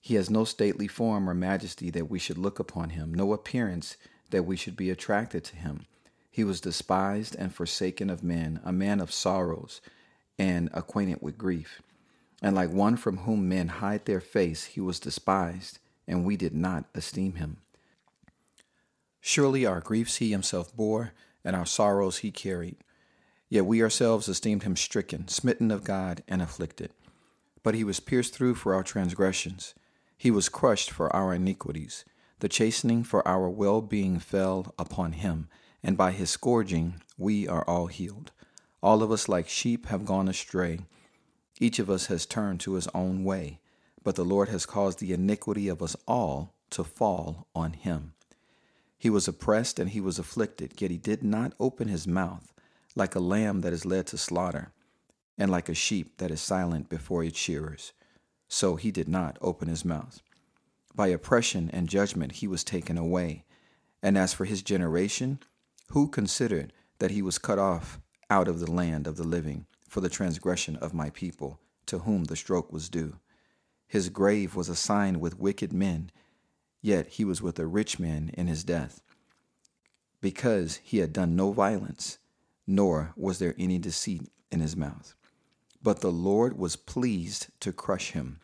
He 0.00 0.14
has 0.14 0.30
no 0.30 0.44
stately 0.44 0.88
form 0.88 1.28
or 1.28 1.34
majesty 1.34 1.90
that 1.90 2.08
we 2.08 2.18
should 2.18 2.38
look 2.38 2.58
upon 2.58 2.90
him, 2.90 3.12
no 3.12 3.34
appearance 3.34 3.98
that 4.30 4.44
we 4.44 4.56
should 4.56 4.74
be 4.74 4.88
attracted 4.88 5.44
to 5.44 5.56
him. 5.56 5.84
He 6.30 6.44
was 6.44 6.62
despised 6.62 7.36
and 7.38 7.54
forsaken 7.54 8.08
of 8.08 8.24
men, 8.24 8.60
a 8.64 8.72
man 8.72 9.00
of 9.00 9.12
sorrows 9.12 9.82
and 10.38 10.70
acquainted 10.72 11.18
with 11.20 11.36
grief. 11.36 11.82
And 12.40 12.56
like 12.56 12.70
one 12.70 12.96
from 12.96 13.18
whom 13.18 13.50
men 13.50 13.68
hide 13.68 14.06
their 14.06 14.22
face, 14.22 14.64
he 14.64 14.80
was 14.80 14.98
despised, 14.98 15.78
and 16.08 16.24
we 16.24 16.38
did 16.38 16.54
not 16.54 16.86
esteem 16.94 17.34
him. 17.34 17.58
Surely 19.20 19.66
our 19.66 19.80
griefs 19.80 20.16
he 20.16 20.30
himself 20.30 20.74
bore, 20.74 21.12
and 21.44 21.54
our 21.54 21.66
sorrows 21.66 22.18
he 22.18 22.30
carried. 22.30 22.76
Yet 23.50 23.66
we 23.66 23.82
ourselves 23.82 24.26
esteemed 24.26 24.62
him 24.62 24.74
stricken, 24.74 25.28
smitten 25.28 25.70
of 25.70 25.84
God, 25.84 26.22
and 26.26 26.40
afflicted. 26.40 26.92
But 27.66 27.74
he 27.74 27.82
was 27.82 27.98
pierced 27.98 28.32
through 28.32 28.54
for 28.54 28.74
our 28.74 28.84
transgressions, 28.84 29.74
he 30.16 30.30
was 30.30 30.48
crushed 30.48 30.88
for 30.88 31.12
our 31.12 31.34
iniquities. 31.34 32.04
The 32.38 32.48
chastening 32.48 33.02
for 33.02 33.26
our 33.26 33.50
well 33.50 33.82
being 33.82 34.20
fell 34.20 34.72
upon 34.78 35.14
him, 35.14 35.48
and 35.82 35.96
by 35.96 36.12
his 36.12 36.30
scourging 36.30 37.02
we 37.18 37.48
are 37.48 37.64
all 37.64 37.88
healed. 37.88 38.30
All 38.84 39.02
of 39.02 39.10
us, 39.10 39.28
like 39.28 39.48
sheep, 39.48 39.86
have 39.86 40.04
gone 40.04 40.28
astray. 40.28 40.78
Each 41.58 41.80
of 41.80 41.90
us 41.90 42.06
has 42.06 42.24
turned 42.24 42.60
to 42.60 42.74
his 42.74 42.86
own 42.94 43.24
way, 43.24 43.58
but 44.04 44.14
the 44.14 44.24
Lord 44.24 44.48
has 44.48 44.64
caused 44.64 45.00
the 45.00 45.12
iniquity 45.12 45.66
of 45.66 45.82
us 45.82 45.96
all 46.06 46.54
to 46.70 46.84
fall 46.84 47.48
on 47.52 47.72
him. 47.72 48.14
He 48.96 49.10
was 49.10 49.26
oppressed 49.26 49.80
and 49.80 49.90
he 49.90 50.00
was 50.00 50.20
afflicted, 50.20 50.80
yet 50.80 50.92
he 50.92 50.98
did 50.98 51.24
not 51.24 51.52
open 51.58 51.88
his 51.88 52.06
mouth, 52.06 52.52
like 52.94 53.16
a 53.16 53.18
lamb 53.18 53.62
that 53.62 53.72
is 53.72 53.84
led 53.84 54.06
to 54.06 54.16
slaughter 54.16 54.70
and 55.38 55.50
like 55.50 55.68
a 55.68 55.74
sheep 55.74 56.18
that 56.18 56.30
is 56.30 56.40
silent 56.40 56.88
before 56.88 57.22
its 57.22 57.38
shearers. 57.38 57.92
So 58.48 58.76
he 58.76 58.90
did 58.90 59.08
not 59.08 59.38
open 59.40 59.68
his 59.68 59.84
mouth. 59.84 60.20
By 60.94 61.08
oppression 61.08 61.70
and 61.72 61.88
judgment 61.88 62.32
he 62.32 62.48
was 62.48 62.64
taken 62.64 62.96
away. 62.96 63.44
And 64.02 64.16
as 64.16 64.32
for 64.32 64.44
his 64.44 64.62
generation, 64.62 65.40
who 65.90 66.08
considered 66.08 66.72
that 66.98 67.10
he 67.10 67.22
was 67.22 67.38
cut 67.38 67.58
off 67.58 68.00
out 68.30 68.48
of 68.48 68.60
the 68.60 68.70
land 68.70 69.06
of 69.06 69.16
the 69.16 69.24
living? 69.24 69.66
for 69.88 70.00
the 70.00 70.08
transgression 70.08 70.76
of 70.76 70.94
my 70.94 71.10
people, 71.10 71.58
to 71.86 72.00
whom 72.00 72.24
the 72.24 72.36
stroke 72.36 72.72
was 72.72 72.88
due. 72.88 73.18
His 73.86 74.08
grave 74.08 74.54
was 74.54 74.68
assigned 74.68 75.20
with 75.20 75.38
wicked 75.38 75.72
men, 75.72 76.10
yet 76.82 77.08
he 77.08 77.24
was 77.24 77.40
with 77.40 77.58
a 77.58 77.66
rich 77.66 77.98
man 77.98 78.30
in 78.34 78.46
his 78.46 78.64
death, 78.64 79.00
because 80.20 80.80
he 80.82 80.98
had 80.98 81.12
done 81.12 81.36
no 81.36 81.52
violence, 81.52 82.18
nor 82.66 83.12
was 83.16 83.38
there 83.38 83.54
any 83.58 83.78
deceit 83.78 84.28
in 84.50 84.60
his 84.60 84.76
mouth. 84.76 85.14
But 85.82 86.00
the 86.00 86.12
Lord 86.12 86.58
was 86.58 86.76
pleased 86.76 87.48
to 87.60 87.72
crush 87.72 88.12
him, 88.12 88.40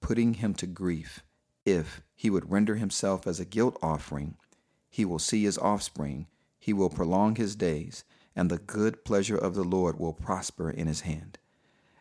putting 0.00 0.34
him 0.34 0.54
to 0.54 0.66
grief. 0.66 1.22
If 1.64 2.02
he 2.14 2.30
would 2.30 2.50
render 2.50 2.76
himself 2.76 3.26
as 3.26 3.40
a 3.40 3.44
guilt 3.44 3.78
offering, 3.82 4.36
he 4.90 5.04
will 5.04 5.18
see 5.18 5.44
his 5.44 5.58
offspring, 5.58 6.26
he 6.58 6.72
will 6.72 6.90
prolong 6.90 7.36
his 7.36 7.56
days, 7.56 8.04
and 8.36 8.50
the 8.50 8.58
good 8.58 9.04
pleasure 9.04 9.36
of 9.36 9.54
the 9.54 9.64
Lord 9.64 9.98
will 9.98 10.12
prosper 10.12 10.70
in 10.70 10.86
his 10.86 11.02
hand. 11.02 11.38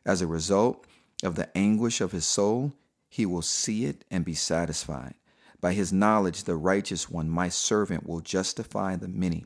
As 0.06 0.22
a 0.22 0.28
result 0.28 0.86
of 1.24 1.36
the 1.36 1.56
anguish 1.58 2.02
of 2.02 2.12
his 2.12 2.25
soul, 2.28 2.74
he 3.10 3.25
will 3.25 3.42
see 3.42 3.86
it 3.86 4.04
and 4.12 4.25
be 4.25 4.36
satisfied. 4.36 5.16
By 5.62 5.74
his 5.74 5.94
knowledge, 5.94 6.44
the 6.44 6.56
righteous 6.56 7.10
one, 7.10 7.30
my 7.30 7.48
servant, 7.48 8.06
will 8.06 8.20
justify 8.20 8.96
the 8.96 9.08
many, 9.08 9.46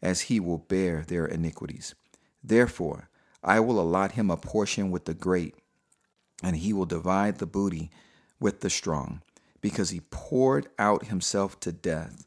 as 0.00 0.22
he 0.22 0.40
will 0.40 0.58
bear 0.58 1.02
their 1.02 1.26
iniquities. 1.26 1.94
Therefore, 2.42 3.08
I 3.44 3.60
will 3.60 3.78
allot 3.78 4.12
him 4.12 4.30
a 4.30 4.36
portion 4.38 4.90
with 4.90 5.04
the 5.04 5.14
great, 5.14 5.54
and 6.42 6.56
he 6.56 6.72
will 6.72 6.86
divide 6.86 7.38
the 7.38 7.46
booty 7.46 7.90
with 8.40 8.60
the 8.60 8.70
strong, 8.70 9.20
because 9.60 9.90
he 9.90 10.00
poured 10.10 10.68
out 10.78 11.06
himself 11.06 11.60
to 11.60 11.72
death, 11.72 12.26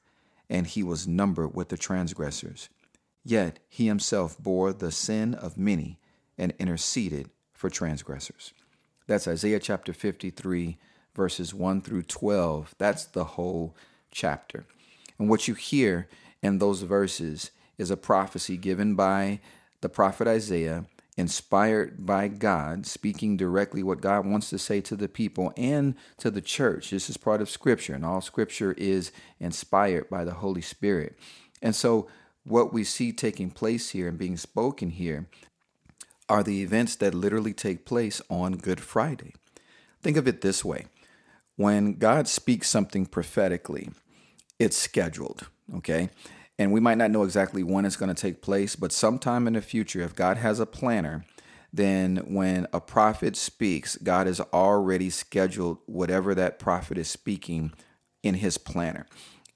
and 0.49 0.67
he 0.67 0.83
was 0.83 1.07
numbered 1.07 1.55
with 1.55 1.69
the 1.69 1.77
transgressors. 1.77 2.69
Yet 3.25 3.59
he 3.67 3.87
himself 3.87 4.37
bore 4.37 4.71
the 4.71 4.91
sin 4.91 5.33
of 5.33 5.57
many 5.57 5.99
and 6.37 6.53
interceded 6.59 7.29
for 7.51 7.69
transgressors. 7.69 8.53
That's 9.07 9.27
Isaiah 9.27 9.59
chapter 9.59 9.93
53, 9.93 10.77
verses 11.15 11.53
1 11.53 11.81
through 11.81 12.03
12. 12.03 12.75
That's 12.77 13.05
the 13.05 13.23
whole 13.23 13.75
chapter. 14.11 14.65
And 15.17 15.29
what 15.29 15.47
you 15.47 15.55
hear 15.55 16.07
in 16.43 16.59
those 16.59 16.83
verses 16.83 17.51
is 17.77 17.89
a 17.89 17.97
prophecy 17.97 18.55
given 18.55 18.95
by 18.95 19.39
the 19.81 19.89
prophet 19.89 20.27
Isaiah 20.27 20.85
inspired 21.17 22.05
by 22.05 22.27
God, 22.27 22.85
speaking 22.85 23.35
directly 23.35 23.81
what 23.81 24.01
God 24.01 24.25
wants 24.25 24.49
to 24.51 24.59
say 24.59 24.79
to 24.81 24.95
the 24.95 25.09
people 25.09 25.51
and 25.57 25.95
to 26.19 26.29
the 26.29 26.41
church. 26.41 26.91
This 26.91 27.09
is 27.09 27.17
part 27.17 27.41
of 27.41 27.49
Scripture, 27.49 27.95
and 27.95 28.05
all 28.05 28.21
Scripture 28.21 28.73
is 28.77 29.11
inspired 29.39 30.09
by 30.09 30.23
the 30.23 30.35
Holy 30.35 30.61
Spirit. 30.61 31.17
And 31.61 31.75
so, 31.75 32.07
what 32.43 32.71
we 32.71 32.83
see 32.83 33.11
taking 33.11 33.49
place 33.49 33.89
here 33.89 34.07
and 34.07 34.17
being 34.17 34.37
spoken 34.37 34.91
here 34.91 35.27
are 36.29 36.43
the 36.43 36.61
events 36.61 36.95
that 36.95 37.13
literally 37.13 37.53
take 37.53 37.85
place 37.85 38.21
on 38.29 38.57
Good 38.57 38.79
Friday. 38.79 39.33
Think 40.01 40.15
of 40.15 40.27
it 40.27 40.41
this 40.41 40.63
way 40.63 40.85
when 41.57 41.95
God 41.95 42.27
speaks 42.27 42.69
something 42.69 43.07
prophetically, 43.07 43.89
it's 44.59 44.77
scheduled, 44.77 45.47
okay? 45.75 46.09
And 46.59 46.71
we 46.71 46.79
might 46.79 46.97
not 46.97 47.11
know 47.11 47.23
exactly 47.23 47.63
when 47.63 47.85
it's 47.85 47.95
going 47.95 48.13
to 48.13 48.19
take 48.19 48.41
place, 48.41 48.75
but 48.75 48.91
sometime 48.91 49.47
in 49.47 49.53
the 49.53 49.61
future, 49.61 50.01
if 50.01 50.15
God 50.15 50.37
has 50.37 50.59
a 50.59 50.65
planner, 50.65 51.23
then 51.71 52.17
when 52.27 52.67
a 52.73 52.81
prophet 52.81 53.35
speaks, 53.35 53.95
God 53.97 54.25
has 54.27 54.39
already 54.39 55.09
scheduled 55.09 55.77
whatever 55.85 56.33
that 56.33 56.59
prophet 56.59 56.97
is 56.97 57.09
speaking 57.09 57.73
in 58.23 58.35
his 58.35 58.57
planner. 58.57 59.05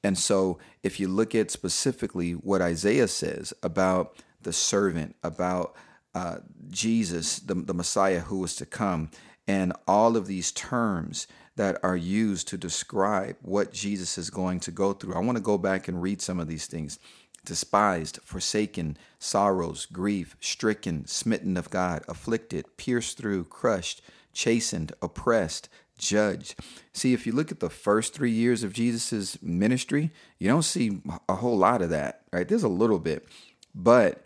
And 0.03 0.17
so, 0.17 0.57
if 0.83 0.99
you 0.99 1.07
look 1.07 1.35
at 1.35 1.51
specifically 1.51 2.31
what 2.31 2.61
Isaiah 2.61 3.07
says 3.07 3.53
about 3.61 4.21
the 4.41 4.53
servant, 4.53 5.15
about 5.23 5.75
uh, 6.15 6.37
Jesus, 6.69 7.39
the, 7.39 7.53
the 7.53 7.73
Messiah 7.73 8.21
who 8.21 8.39
was 8.39 8.55
to 8.57 8.65
come, 8.65 9.11
and 9.47 9.73
all 9.87 10.17
of 10.17 10.27
these 10.27 10.51
terms 10.51 11.27
that 11.61 11.77
are 11.83 11.95
used 11.95 12.47
to 12.47 12.57
describe 12.57 13.35
what 13.43 13.71
Jesus 13.71 14.17
is 14.17 14.31
going 14.31 14.59
to 14.61 14.71
go 14.71 14.93
through. 14.93 15.13
I 15.13 15.19
want 15.19 15.37
to 15.37 15.43
go 15.43 15.59
back 15.59 15.87
and 15.87 16.01
read 16.01 16.19
some 16.19 16.39
of 16.39 16.47
these 16.47 16.65
things 16.65 16.97
despised, 17.45 18.17
forsaken, 18.23 18.97
sorrows, 19.19 19.85
grief, 19.85 20.35
stricken, 20.39 21.05
smitten 21.05 21.57
of 21.57 21.69
God, 21.69 22.01
afflicted, 22.07 22.65
pierced 22.77 23.15
through, 23.15 23.43
crushed, 23.43 24.01
chastened, 24.33 24.93
oppressed, 25.03 25.69
judged. 25.99 26.55
See, 26.93 27.13
if 27.13 27.27
you 27.27 27.31
look 27.31 27.51
at 27.51 27.59
the 27.59 27.69
first 27.69 28.15
three 28.15 28.31
years 28.31 28.63
of 28.63 28.73
Jesus's 28.73 29.37
ministry, 29.39 30.09
you 30.39 30.47
don't 30.47 30.63
see 30.63 30.99
a 31.29 31.35
whole 31.35 31.59
lot 31.59 31.83
of 31.83 31.91
that, 31.91 32.23
right? 32.33 32.47
There's 32.47 32.63
a 32.63 32.69
little 32.69 32.97
bit, 32.97 33.27
but 33.75 34.25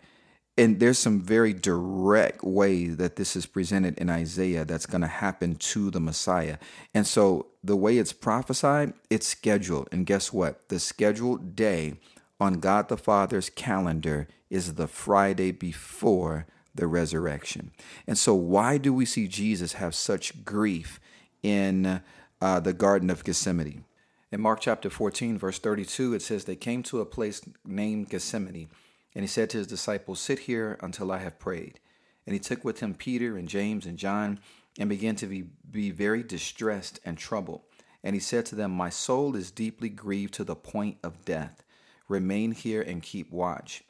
and 0.58 0.80
there's 0.80 0.98
some 0.98 1.20
very 1.20 1.52
direct 1.52 2.42
way 2.42 2.86
that 2.86 3.16
this 3.16 3.36
is 3.36 3.44
presented 3.44 3.98
in 3.98 4.08
Isaiah 4.08 4.64
that's 4.64 4.86
going 4.86 5.02
to 5.02 5.06
happen 5.06 5.56
to 5.56 5.90
the 5.90 6.00
Messiah. 6.00 6.56
And 6.94 7.06
so 7.06 7.46
the 7.62 7.76
way 7.76 7.98
it's 7.98 8.14
prophesied, 8.14 8.94
it's 9.10 9.26
scheduled. 9.26 9.88
And 9.92 10.06
guess 10.06 10.32
what? 10.32 10.68
The 10.68 10.80
scheduled 10.80 11.54
day 11.54 11.94
on 12.40 12.54
God 12.60 12.88
the 12.88 12.96
Father's 12.96 13.50
calendar 13.50 14.28
is 14.48 14.74
the 14.74 14.86
Friday 14.88 15.50
before 15.52 16.46
the 16.74 16.86
resurrection. 16.86 17.72
And 18.06 18.16
so 18.16 18.34
why 18.34 18.78
do 18.78 18.94
we 18.94 19.04
see 19.04 19.28
Jesus 19.28 19.74
have 19.74 19.94
such 19.94 20.44
grief 20.44 21.00
in 21.42 22.00
uh, 22.40 22.60
the 22.60 22.72
Garden 22.72 23.10
of 23.10 23.24
Gethsemane? 23.24 23.84
In 24.32 24.40
Mark 24.40 24.60
chapter 24.60 24.88
14, 24.90 25.38
verse 25.38 25.58
32, 25.58 26.14
it 26.14 26.22
says, 26.22 26.44
They 26.44 26.56
came 26.56 26.82
to 26.84 27.00
a 27.00 27.06
place 27.06 27.42
named 27.64 28.08
Gethsemane 28.08 28.68
and 29.16 29.22
he 29.22 29.28
said 29.28 29.48
to 29.48 29.56
his 29.56 29.66
disciples, 29.66 30.20
Sit 30.20 30.40
here 30.40 30.76
until 30.82 31.10
I 31.10 31.16
have 31.16 31.38
prayed. 31.38 31.80
And 32.26 32.34
he 32.34 32.38
took 32.38 32.66
with 32.66 32.80
him 32.80 32.92
Peter 32.92 33.38
and 33.38 33.48
James 33.48 33.86
and 33.86 33.96
John 33.96 34.40
and 34.78 34.90
began 34.90 35.16
to 35.16 35.26
be, 35.26 35.44
be 35.70 35.90
very 35.90 36.22
distressed 36.22 37.00
and 37.02 37.16
troubled. 37.16 37.62
And 38.04 38.14
he 38.14 38.20
said 38.20 38.44
to 38.46 38.54
them, 38.54 38.72
My 38.72 38.90
soul 38.90 39.34
is 39.34 39.50
deeply 39.50 39.88
grieved 39.88 40.34
to 40.34 40.44
the 40.44 40.54
point 40.54 40.98
of 41.02 41.24
death. 41.24 41.64
Remain 42.08 42.52
here 42.52 42.82
and 42.82 43.02
keep 43.02 43.32
watch. 43.32 43.82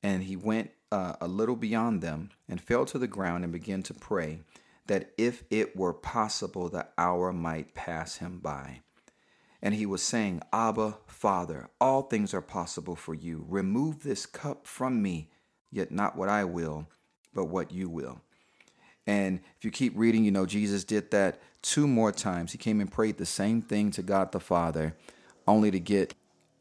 And 0.00 0.22
he 0.22 0.36
went 0.36 0.70
uh, 0.92 1.14
a 1.20 1.26
little 1.26 1.56
beyond 1.56 2.00
them 2.00 2.30
and 2.48 2.60
fell 2.60 2.86
to 2.86 3.00
the 3.00 3.08
ground 3.08 3.42
and 3.42 3.52
began 3.52 3.82
to 3.82 3.94
pray 3.94 4.42
that 4.86 5.10
if 5.18 5.42
it 5.50 5.76
were 5.76 5.92
possible, 5.92 6.68
the 6.68 6.86
hour 6.96 7.32
might 7.32 7.74
pass 7.74 8.18
him 8.18 8.38
by. 8.38 8.82
And 9.62 9.74
he 9.74 9.86
was 9.86 10.02
saying, 10.02 10.42
Abba, 10.52 10.98
Father, 11.06 11.68
all 11.80 12.02
things 12.02 12.34
are 12.34 12.42
possible 12.42 12.96
for 12.96 13.14
you. 13.14 13.46
Remove 13.48 14.02
this 14.02 14.26
cup 14.26 14.66
from 14.66 15.00
me, 15.00 15.30
yet 15.70 15.92
not 15.92 16.16
what 16.16 16.28
I 16.28 16.44
will, 16.44 16.88
but 17.32 17.44
what 17.44 17.70
you 17.70 17.88
will. 17.88 18.20
And 19.06 19.40
if 19.56 19.64
you 19.64 19.70
keep 19.70 19.92
reading, 19.96 20.24
you 20.24 20.30
know, 20.30 20.46
Jesus 20.46 20.84
did 20.84 21.10
that 21.12 21.40
two 21.60 21.86
more 21.86 22.12
times. 22.12 22.52
He 22.52 22.58
came 22.58 22.80
and 22.80 22.90
prayed 22.90 23.18
the 23.18 23.26
same 23.26 23.62
thing 23.62 23.90
to 23.92 24.02
God 24.02 24.32
the 24.32 24.40
Father, 24.40 24.96
only 25.46 25.70
to 25.70 25.80
get 25.80 26.14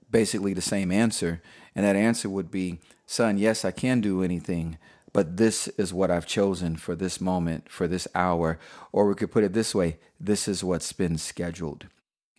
basically 0.10 0.54
the 0.54 0.62
same 0.62 0.92
answer. 0.92 1.42
And 1.76 1.86
that 1.86 1.96
answer 1.96 2.30
would 2.30 2.52
be, 2.52 2.80
Son, 3.06 3.38
yes, 3.38 3.66
I 3.66 3.72
can 3.72 4.00
do 4.02 4.24
anything, 4.24 4.78
but 5.14 5.38
this 5.38 5.68
is 5.70 5.94
what 5.94 6.12
I've 6.12 6.26
chosen 6.26 6.76
for 6.76 6.96
this 6.96 7.20
moment, 7.20 7.70
for 7.70 7.88
this 7.88 8.08
hour. 8.16 8.60
Or 8.92 9.08
we 9.08 9.16
could 9.16 9.32
put 9.32 9.44
it 9.44 9.54
this 9.54 9.76
way 9.76 9.98
this 10.20 10.48
is 10.48 10.64
what's 10.64 10.94
been 10.94 11.18
scheduled. 11.18 11.88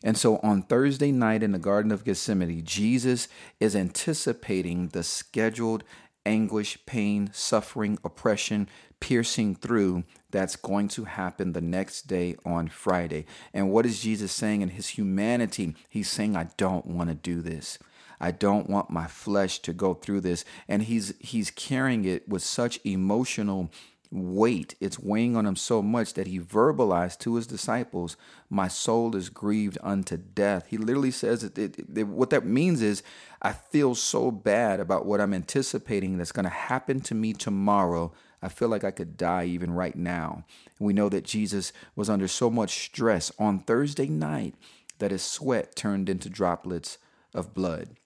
And 0.05 0.17
so 0.17 0.39
on 0.39 0.63
Thursday 0.63 1.13
night 1.13 1.43
in 1.43 1.53
the 1.53 1.59
Garden 1.59 1.93
of 1.93 2.05
Gethsemane, 2.05 2.65
Jesus 2.65 3.29
is 3.61 3.77
anticipating 3.77 4.89
the 4.89 5.03
scheduled 5.03 5.85
anguish, 6.25 6.79
pain, 6.87 7.31
suffering, 7.33 7.99
oppression, 8.05 8.69
piercing 9.01 9.55
through 9.57 10.05
that's 10.31 10.57
going 10.57 10.89
to 10.89 11.05
happen 11.05 11.53
the 11.53 11.61
next 11.61 12.03
day 12.03 12.37
on 12.45 12.69
Friday. 12.69 13.27
And 13.53 13.71
what 13.71 13.87
is 13.87 14.01
Jesus 14.01 14.33
saying 14.33 14.63
in 14.63 14.71
his 14.71 14.91
humanity? 14.91 15.75
He's 15.89 16.09
saying, 16.09 16.37
I 16.37 16.49
don't 16.57 16.87
want 16.87 17.11
to 17.11 17.15
do 17.15 17.43
this. 17.43 17.79
I 18.21 18.31
don't 18.31 18.71
want 18.71 18.89
my 18.89 19.09
flesh 19.09 19.59
to 19.61 19.73
go 19.73 19.95
through 19.95 20.21
this. 20.21 20.45
And 20.69 20.85
he's 20.85 21.13
he's 21.19 21.51
carrying 21.51 22.05
it 22.05 22.29
with 22.29 22.43
such 22.43 22.79
emotional 22.85 23.71
weight. 24.13 24.75
It's 24.79 24.99
weighing 24.99 25.37
on 25.37 25.47
him 25.47 25.57
so 25.57 25.83
much 25.83 26.15
that 26.15 26.27
he 26.27 26.39
verbalized 26.39 27.19
to 27.21 27.37
his 27.37 27.47
disciples, 27.47 28.17
My 28.51 28.69
soul 28.69 29.17
is 29.17 29.31
grieved 29.31 29.79
unto 29.83 30.17
death. 30.17 30.67
He 30.69 30.77
literally 30.77 31.11
says 31.11 31.41
that 31.41 31.59
it, 31.59 31.79
it, 31.97 32.07
what 32.07 32.31
that 32.31 32.45
means 32.45 32.83
is, 32.83 33.03
I 33.41 33.53
feel 33.53 33.95
so 33.95 34.31
bad 34.31 34.79
about 34.79 35.07
what 35.07 35.21
I'm 35.21 35.35
anticipating 35.35 36.19
that's 36.19 36.33
going 36.33 36.45
to 36.45 36.51
happen 36.51 37.01
to 37.03 37.15
me 37.15 37.33
tomorrow. 37.33 38.13
I 38.43 38.49
feel 38.49 38.69
like 38.69 38.85
I 38.85 38.91
could 38.91 39.17
die 39.17 39.45
even 39.45 39.73
right 39.73 39.97
now. 39.97 40.45
we 40.79 40.93
know 40.93 41.09
that 41.09 41.25
Jesus 41.25 41.73
was 41.97 42.11
under 42.11 42.29
so 42.29 42.51
much 42.51 42.85
stress 42.85 43.33
on 43.39 43.61
Thursday 43.61 44.09
night 44.09 44.55
that 44.99 45.11
his 45.11 45.23
sweat 45.23 45.75
turned 45.75 46.09
into 46.09 46.29
droplets 46.29 46.99
of 47.35 47.55
blood. 47.55 47.97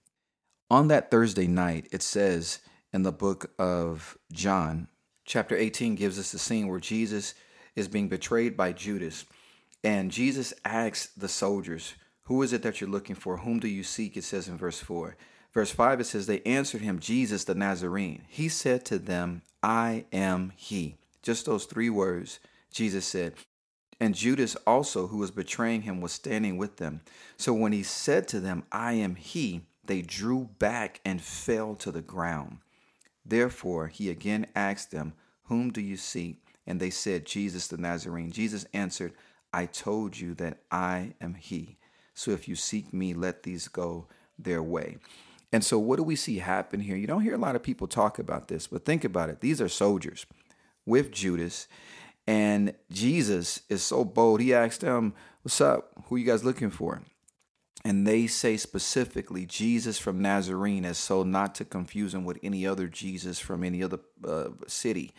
On 0.69 0.87
that 0.87 1.11
Thursday 1.11 1.47
night, 1.47 1.87
it 1.91 2.01
says 2.01 2.59
in 2.93 3.03
the 3.03 3.11
book 3.11 3.51
of 3.59 4.17
John, 4.31 4.87
Chapter 5.27 5.57
18 5.57 5.95
gives 5.95 6.17
us 6.17 6.31
the 6.31 6.39
scene 6.39 6.69
where 6.69 6.79
Jesus 6.79 7.35
is 7.75 7.89
being 7.89 8.07
betrayed 8.07 8.55
by 8.55 8.71
Judas. 8.71 9.25
And 9.83 10.09
Jesus 10.09 10.53
asks 10.63 11.07
the 11.07 11.27
soldiers, 11.27 11.95
Who 12.23 12.41
is 12.43 12.53
it 12.53 12.63
that 12.63 12.79
you're 12.79 12.89
looking 12.89 13.15
for? 13.15 13.35
Whom 13.35 13.59
do 13.59 13.67
you 13.67 13.83
seek? 13.83 14.15
It 14.15 14.23
says 14.23 14.47
in 14.47 14.57
verse 14.57 14.79
4. 14.79 15.17
Verse 15.53 15.71
5 15.71 15.99
it 15.99 16.05
says, 16.05 16.27
They 16.27 16.41
answered 16.43 16.79
him, 16.79 16.99
Jesus 16.99 17.43
the 17.43 17.55
Nazarene. 17.55 18.23
He 18.29 18.47
said 18.47 18.85
to 18.85 18.97
them, 18.97 19.41
I 19.61 20.05
am 20.13 20.53
he. 20.55 20.95
Just 21.21 21.45
those 21.45 21.65
three 21.65 21.89
words, 21.89 22.39
Jesus 22.71 23.05
said. 23.05 23.33
And 23.99 24.15
Judas 24.15 24.55
also, 24.65 25.07
who 25.07 25.17
was 25.17 25.31
betraying 25.31 25.81
him, 25.81 25.99
was 25.99 26.13
standing 26.13 26.55
with 26.55 26.77
them. 26.77 27.01
So 27.35 27.51
when 27.51 27.73
he 27.73 27.83
said 27.83 28.29
to 28.29 28.39
them, 28.39 28.63
I 28.71 28.93
am 28.93 29.15
he, 29.15 29.63
they 29.83 30.03
drew 30.03 30.51
back 30.57 31.01
and 31.03 31.21
fell 31.21 31.75
to 31.75 31.91
the 31.91 32.01
ground. 32.01 32.59
Therefore 33.27 33.87
he 33.87 34.09
again 34.09 34.47
asked 34.55 34.91
them, 34.91 35.13
Whom 35.43 35.71
do 35.71 35.81
you 35.81 35.97
seek? 35.97 36.41
And 36.65 36.79
they 36.79 36.89
said, 36.89 37.25
Jesus 37.25 37.67
the 37.67 37.77
Nazarene. 37.77 38.31
Jesus 38.31 38.65
answered, 38.73 39.13
I 39.53 39.65
told 39.65 40.17
you 40.17 40.33
that 40.35 40.59
I 40.71 41.13
am 41.21 41.33
he. 41.35 41.77
So 42.13 42.31
if 42.31 42.47
you 42.47 42.55
seek 42.55 42.93
me, 42.93 43.13
let 43.13 43.43
these 43.43 43.67
go 43.67 44.07
their 44.37 44.63
way. 44.63 44.97
And 45.51 45.63
so, 45.63 45.79
what 45.79 45.95
do 45.95 46.03
we 46.03 46.15
see 46.15 46.39
happen 46.39 46.81
here? 46.81 46.97
You 46.97 47.07
don't 47.07 47.21
hear 47.21 47.35
a 47.35 47.39
lot 47.39 47.55
of 47.55 47.63
people 47.63 47.87
talk 47.87 48.19
about 48.19 48.49
this, 48.49 48.67
but 48.67 48.83
think 48.83 49.05
about 49.05 49.29
it. 49.29 49.39
These 49.39 49.61
are 49.61 49.69
soldiers 49.69 50.25
with 50.85 51.11
Judas, 51.11 51.67
and 52.25 52.73
Jesus 52.91 53.61
is 53.69 53.81
so 53.81 54.03
bold. 54.03 54.41
He 54.41 54.53
asked 54.53 54.81
them, 54.81 55.13
What's 55.43 55.61
up? 55.61 55.91
Who 56.05 56.15
are 56.15 56.17
you 56.17 56.25
guys 56.25 56.43
looking 56.43 56.69
for? 56.69 57.01
And 57.85 58.05
they 58.05 58.27
say 58.27 58.57
specifically 58.57 59.45
Jesus 59.45 59.97
from 59.97 60.21
Nazarene, 60.21 60.85
as 60.85 60.97
so 60.97 61.23
not 61.23 61.55
to 61.55 61.65
confuse 61.65 62.13
him 62.13 62.25
with 62.25 62.39
any 62.43 62.65
other 62.65 62.87
Jesus 62.87 63.39
from 63.39 63.63
any 63.63 63.83
other 63.83 63.99
uh, 64.27 64.49
city. 64.67 65.13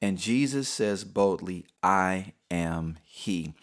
And 0.00 0.18
Jesus 0.18 0.68
says 0.68 1.02
boldly, 1.04 1.64
I 1.82 2.34
am 2.50 2.98
he. 3.04 3.54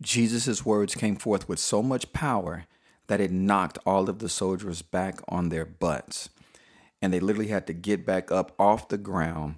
Jesus' 0.00 0.64
words 0.64 0.94
came 0.94 1.16
forth 1.16 1.48
with 1.48 1.58
so 1.58 1.82
much 1.82 2.12
power 2.12 2.66
that 3.06 3.20
it 3.20 3.30
knocked 3.30 3.78
all 3.86 4.08
of 4.08 4.18
the 4.18 4.28
soldiers 4.28 4.82
back 4.82 5.20
on 5.28 5.48
their 5.48 5.64
butts. 5.64 6.28
And 7.00 7.12
they 7.12 7.20
literally 7.20 7.48
had 7.48 7.66
to 7.68 7.72
get 7.72 8.04
back 8.04 8.30
up 8.30 8.52
off 8.58 8.88
the 8.88 8.98
ground 8.98 9.56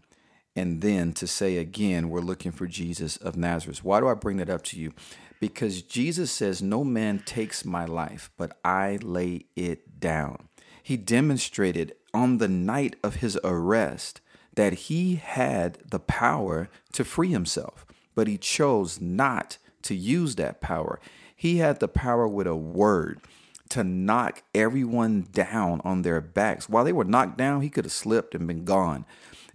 and 0.56 0.80
then 0.80 1.12
to 1.14 1.26
say 1.26 1.56
again, 1.56 2.10
We're 2.10 2.20
looking 2.20 2.52
for 2.52 2.66
Jesus 2.66 3.16
of 3.16 3.36
Nazareth. 3.36 3.84
Why 3.84 4.00
do 4.00 4.08
I 4.08 4.14
bring 4.14 4.36
that 4.38 4.50
up 4.50 4.62
to 4.64 4.78
you? 4.78 4.92
Because 5.40 5.82
Jesus 5.82 6.30
says, 6.30 6.62
No 6.62 6.85
man 6.85 7.20
takes 7.25 7.64
my 7.64 7.87
life, 7.87 8.30
but 8.37 8.59
I 8.64 8.99
lay 9.02 9.47
it 9.56 9.99
down. 9.99 10.49
He 10.82 10.97
demonstrated 10.97 11.94
on 12.12 12.38
the 12.38 12.49
night 12.49 12.97
of 13.02 13.16
his 13.16 13.38
arrest 13.42 14.20
that 14.54 14.73
he 14.73 15.16
had 15.16 15.78
the 15.88 15.99
power 15.99 16.68
to 16.92 17.04
free 17.04 17.30
himself, 17.30 17.87
but 18.14 18.26
he 18.26 18.37
chose 18.37 19.00
not 19.00 19.59
to 19.82 19.94
use 19.94 20.37
that 20.37 20.61
power. 20.61 21.00
He 21.35 21.59
had 21.59 21.80
the 21.80 21.88
power 21.88 22.28
with 22.28 22.47
a 22.47 22.56
word 22.56 23.20
to 23.70 23.85
knock 23.85 24.42
everyone 24.54 25.28
down 25.32 25.80
on 25.85 26.02
their 26.02 26.20
backs. 26.20 26.68
While 26.68 26.85
they 26.85 26.92
were 26.92 27.04
knocked 27.04 27.38
down, 27.38 27.62
he 27.62 27.70
could 27.70 27.85
have 27.85 27.92
slipped 27.92 28.35
and 28.35 28.47
been 28.47 28.64
gone 28.64 29.06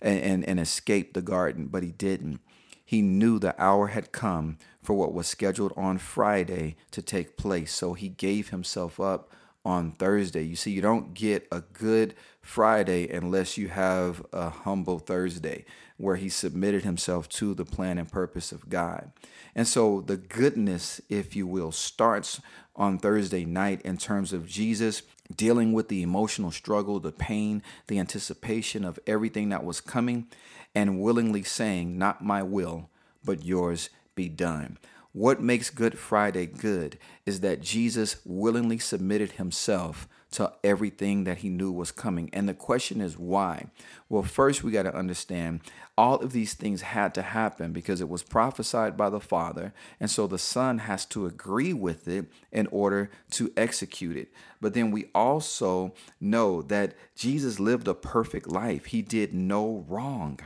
and, 0.02 0.20
and, 0.20 0.46
and 0.46 0.60
escaped 0.60 1.14
the 1.14 1.22
garden, 1.22 1.68
but 1.68 1.84
he 1.84 1.92
didn't. 1.92 2.40
He 2.84 3.02
knew 3.02 3.40
the 3.40 3.62
hour 3.62 3.88
had 3.88 4.12
come 4.12 4.58
for 4.86 4.94
what 4.94 5.14
was 5.14 5.28
scheduled 5.28 5.74
on 5.76 5.98
Friday 5.98 6.76
to 6.92 7.02
take 7.02 7.38
place. 7.38 7.74
So 7.74 7.94
he 7.94 8.10
gave 8.10 8.50
himself 8.50 9.00
up 9.00 9.32
on 9.66 9.92
Thursday. 9.94 10.44
You 10.44 10.56
see, 10.56 10.72
you 10.72 10.82
don't 10.82 11.14
get 11.14 11.48
a 11.52 11.62
good 11.62 12.14
Friday 12.42 13.10
unless 13.10 13.58
you 13.58 13.68
have 13.70 14.24
a 14.32 14.50
humble 14.50 15.00
Thursday 15.00 15.66
where 15.98 16.18
he 16.18 16.30
submitted 16.30 16.84
himself 16.84 17.28
to 17.30 17.54
the 17.54 17.66
plan 17.66 17.98
and 17.98 18.12
purpose 18.12 18.52
of 18.52 18.70
God. 18.70 19.12
And 19.56 19.68
so 19.68 20.02
the 20.02 20.18
goodness, 20.18 21.02
if 21.10 21.36
you 21.36 21.48
will, 21.48 21.72
starts 21.72 22.42
on 22.76 23.00
Thursday 23.00 23.46
night 23.46 23.82
in 23.82 23.98
terms 23.98 24.34
of 24.34 24.48
Jesus 24.48 25.02
dealing 25.36 25.74
with 25.74 25.88
the 25.88 26.04
emotional 26.04 26.52
struggle, 26.52 27.00
the 27.00 27.12
pain, 27.12 27.64
the 27.88 27.98
anticipation 27.98 28.86
of 28.86 29.00
everything 29.08 29.50
that 29.50 29.64
was 29.64 29.82
coming, 29.82 30.28
and 30.76 31.02
willingly 31.02 31.42
saying, 31.42 31.98
Not 31.98 32.24
my 32.24 32.44
will, 32.44 32.90
but 33.24 33.44
yours 33.44 33.90
be 34.16 34.30
done. 34.30 34.78
What 35.16 35.42
makes 35.42 35.70
Good 35.70 35.98
Friday 35.98 36.46
good 36.46 36.98
is 37.26 37.40
that 37.40 37.62
Jesus 37.62 38.18
willingly 38.26 38.78
submitted 38.78 39.34
himself 39.34 40.10
to 40.32 40.52
everything 40.66 41.24
that 41.24 41.38
he 41.38 41.48
knew 41.48 41.72
was 41.72 41.94
coming. 41.94 42.30
And 42.34 42.50
the 42.50 42.54
question 42.54 43.00
is 43.00 43.18
why? 43.18 43.68
Well, 44.10 44.24
first 44.24 44.62
we 44.62 44.74
got 44.74 44.84
to 44.84 44.94
understand 44.94 45.62
all 45.98 46.18
of 46.18 46.34
these 46.34 46.54
things 46.54 46.82
had 46.82 47.14
to 47.14 47.22
happen 47.22 47.72
because 47.72 48.02
it 48.02 48.10
was 48.10 48.24
prophesied 48.24 48.98
by 48.98 49.10
the 49.10 49.22
Father. 49.22 49.74
And 50.02 50.12
so 50.12 50.28
the 50.28 50.38
Son 50.38 50.80
has 50.80 51.06
to 51.06 51.26
agree 51.26 51.72
with 51.72 52.10
it 52.10 52.26
in 52.52 52.68
order 52.68 53.10
to 53.32 53.54
execute 53.56 54.18
it. 54.18 54.34
But 54.60 54.74
then 54.74 54.92
we 54.92 55.10
also 55.16 55.94
know 56.20 56.62
that 56.64 56.96
Jesus 57.16 57.58
lived 57.58 57.88
a 57.88 57.94
perfect 57.94 58.50
life, 58.50 58.88
he 58.88 59.02
did 59.02 59.34
no 59.34 59.86
wrong. 59.88 60.42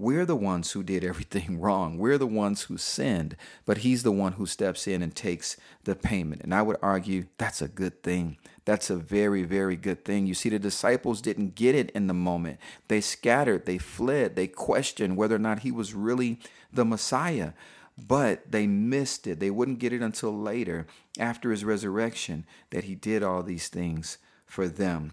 We're 0.00 0.24
the 0.24 0.34
ones 0.34 0.72
who 0.72 0.82
did 0.82 1.04
everything 1.04 1.60
wrong. 1.60 1.98
We're 1.98 2.16
the 2.16 2.26
ones 2.26 2.62
who 2.62 2.78
sinned, 2.78 3.36
but 3.66 3.78
he's 3.78 4.02
the 4.02 4.10
one 4.10 4.32
who 4.32 4.46
steps 4.46 4.88
in 4.88 5.02
and 5.02 5.14
takes 5.14 5.58
the 5.84 5.94
payment. 5.94 6.40
And 6.42 6.54
I 6.54 6.62
would 6.62 6.78
argue 6.80 7.26
that's 7.36 7.60
a 7.60 7.68
good 7.68 8.02
thing. 8.02 8.38
That's 8.64 8.88
a 8.88 8.96
very, 8.96 9.42
very 9.42 9.76
good 9.76 10.06
thing. 10.06 10.26
You 10.26 10.32
see, 10.32 10.48
the 10.48 10.58
disciples 10.58 11.20
didn't 11.20 11.54
get 11.54 11.74
it 11.74 11.90
in 11.90 12.06
the 12.06 12.14
moment. 12.14 12.60
They 12.88 13.02
scattered, 13.02 13.66
they 13.66 13.76
fled, 13.76 14.36
they 14.36 14.46
questioned 14.46 15.18
whether 15.18 15.36
or 15.36 15.40
not 15.40 15.60
he 15.60 15.70
was 15.70 15.92
really 15.92 16.38
the 16.72 16.86
Messiah, 16.86 17.52
but 17.98 18.50
they 18.50 18.66
missed 18.66 19.26
it. 19.26 19.38
They 19.38 19.50
wouldn't 19.50 19.80
get 19.80 19.92
it 19.92 20.00
until 20.00 20.32
later, 20.32 20.86
after 21.18 21.50
his 21.50 21.62
resurrection, 21.62 22.46
that 22.70 22.84
he 22.84 22.94
did 22.94 23.22
all 23.22 23.42
these 23.42 23.68
things 23.68 24.16
for 24.46 24.66
them. 24.66 25.12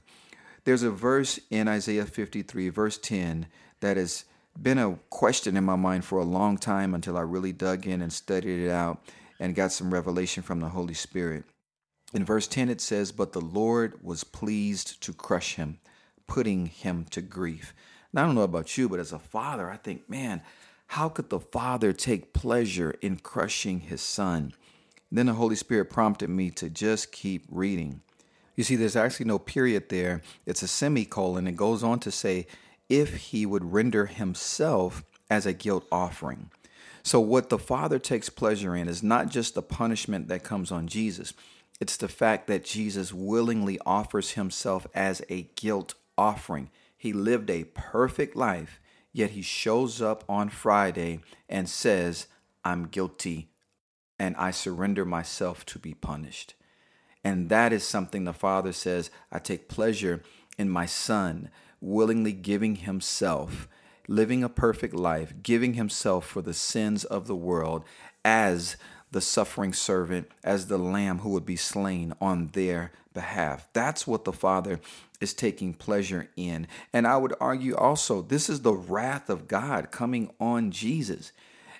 There's 0.63 0.83
a 0.83 0.91
verse 0.91 1.41
in 1.49 1.67
Isaiah 1.67 2.05
53, 2.05 2.69
verse 2.69 2.97
10, 2.97 3.47
that 3.81 3.97
is 3.97 4.23
been 4.61 4.77
a 4.77 4.97
question 5.09 5.57
in 5.57 5.63
my 5.63 5.75
mind 5.75 6.05
for 6.05 6.19
a 6.19 6.23
long 6.23 6.57
time 6.57 6.93
until 6.93 7.17
I 7.17 7.21
really 7.21 7.53
dug 7.53 7.85
in 7.85 8.01
and 8.01 8.11
studied 8.11 8.65
it 8.65 8.71
out 8.71 9.03
and 9.39 9.55
got 9.55 9.71
some 9.71 9.93
revelation 9.93 10.43
from 10.43 10.59
the 10.59 10.69
Holy 10.69 10.93
Spirit. 10.93 11.43
In 12.13 12.25
verse 12.25 12.47
10, 12.47 12.69
it 12.69 12.81
says, 12.81 13.11
But 13.11 13.33
the 13.33 13.41
Lord 13.41 14.03
was 14.03 14.23
pleased 14.23 15.01
to 15.03 15.13
crush 15.13 15.55
him, 15.55 15.79
putting 16.25 16.67
him 16.67 17.05
to 17.11 17.21
grief. 17.21 17.73
Now, 18.13 18.23
I 18.23 18.25
don't 18.25 18.35
know 18.35 18.41
about 18.41 18.77
you, 18.77 18.89
but 18.89 18.99
as 18.99 19.11
a 19.11 19.19
father, 19.19 19.69
I 19.69 19.77
think, 19.77 20.09
man, 20.09 20.41
how 20.87 21.09
could 21.09 21.29
the 21.29 21.39
father 21.39 21.91
take 21.91 22.33
pleasure 22.33 22.95
in 23.01 23.17
crushing 23.17 23.81
his 23.81 24.01
son? 24.01 24.53
Then 25.11 25.25
the 25.25 25.33
Holy 25.33 25.55
Spirit 25.55 25.89
prompted 25.89 26.29
me 26.29 26.49
to 26.51 26.69
just 26.69 27.11
keep 27.11 27.45
reading. 27.49 28.01
You 28.55 28.63
see, 28.63 28.75
there's 28.75 28.95
actually 28.95 29.27
no 29.27 29.37
period 29.37 29.89
there. 29.89 30.21
It's 30.45 30.63
a 30.63 30.67
semicolon. 30.67 31.47
It 31.47 31.55
goes 31.55 31.83
on 31.83 31.99
to 31.99 32.11
say, 32.11 32.47
if 32.89 33.15
he 33.15 33.45
would 33.45 33.73
render 33.73 34.05
himself 34.05 35.03
as 35.29 35.45
a 35.45 35.53
guilt 35.53 35.85
offering. 35.91 36.49
So, 37.03 37.19
what 37.19 37.49
the 37.49 37.59
Father 37.59 37.99
takes 37.99 38.29
pleasure 38.29 38.75
in 38.75 38.87
is 38.87 39.01
not 39.01 39.29
just 39.29 39.55
the 39.55 39.61
punishment 39.61 40.27
that 40.27 40.43
comes 40.43 40.71
on 40.71 40.87
Jesus, 40.87 41.33
it's 41.79 41.97
the 41.97 42.07
fact 42.07 42.47
that 42.47 42.65
Jesus 42.65 43.13
willingly 43.13 43.79
offers 43.85 44.31
himself 44.31 44.87
as 44.93 45.21
a 45.29 45.43
guilt 45.55 45.93
offering. 46.17 46.69
He 46.97 47.13
lived 47.13 47.49
a 47.49 47.65
perfect 47.65 48.35
life, 48.35 48.79
yet 49.13 49.31
he 49.31 49.41
shows 49.41 50.01
up 50.01 50.23
on 50.27 50.49
Friday 50.49 51.19
and 51.47 51.69
says, 51.69 52.27
I'm 52.65 52.87
guilty 52.87 53.49
and 54.19 54.35
I 54.35 54.51
surrender 54.51 55.05
myself 55.05 55.65
to 55.67 55.79
be 55.79 55.93
punished. 55.93 56.55
And 57.23 57.49
that 57.49 57.73
is 57.73 57.83
something 57.83 58.23
the 58.23 58.33
Father 58.33 58.71
says, 58.71 59.11
I 59.31 59.39
take 59.39 59.69
pleasure 59.69 60.23
in 60.57 60.69
my 60.69 60.85
Son 60.85 61.49
willingly 61.81 62.33
giving 62.33 62.77
himself, 62.77 63.67
living 64.07 64.43
a 64.43 64.49
perfect 64.49 64.93
life, 64.93 65.33
giving 65.43 65.73
himself 65.73 66.25
for 66.25 66.41
the 66.41 66.53
sins 66.53 67.03
of 67.03 67.27
the 67.27 67.35
world 67.35 67.83
as 68.23 68.77
the 69.11 69.21
suffering 69.21 69.73
servant, 69.73 70.29
as 70.43 70.67
the 70.67 70.77
lamb 70.77 71.19
who 71.19 71.29
would 71.29 71.45
be 71.45 71.55
slain 71.55 72.13
on 72.19 72.47
their 72.53 72.91
behalf. 73.13 73.67
That's 73.73 74.05
what 74.05 74.25
the 74.25 74.33
Father 74.33 74.79
is 75.19 75.33
taking 75.33 75.73
pleasure 75.73 76.29
in. 76.35 76.67
And 76.93 77.07
I 77.07 77.17
would 77.17 77.33
argue 77.39 77.75
also, 77.75 78.21
this 78.21 78.49
is 78.49 78.61
the 78.61 78.73
wrath 78.73 79.29
of 79.29 79.47
God 79.47 79.91
coming 79.91 80.31
on 80.39 80.71
Jesus. 80.71 81.31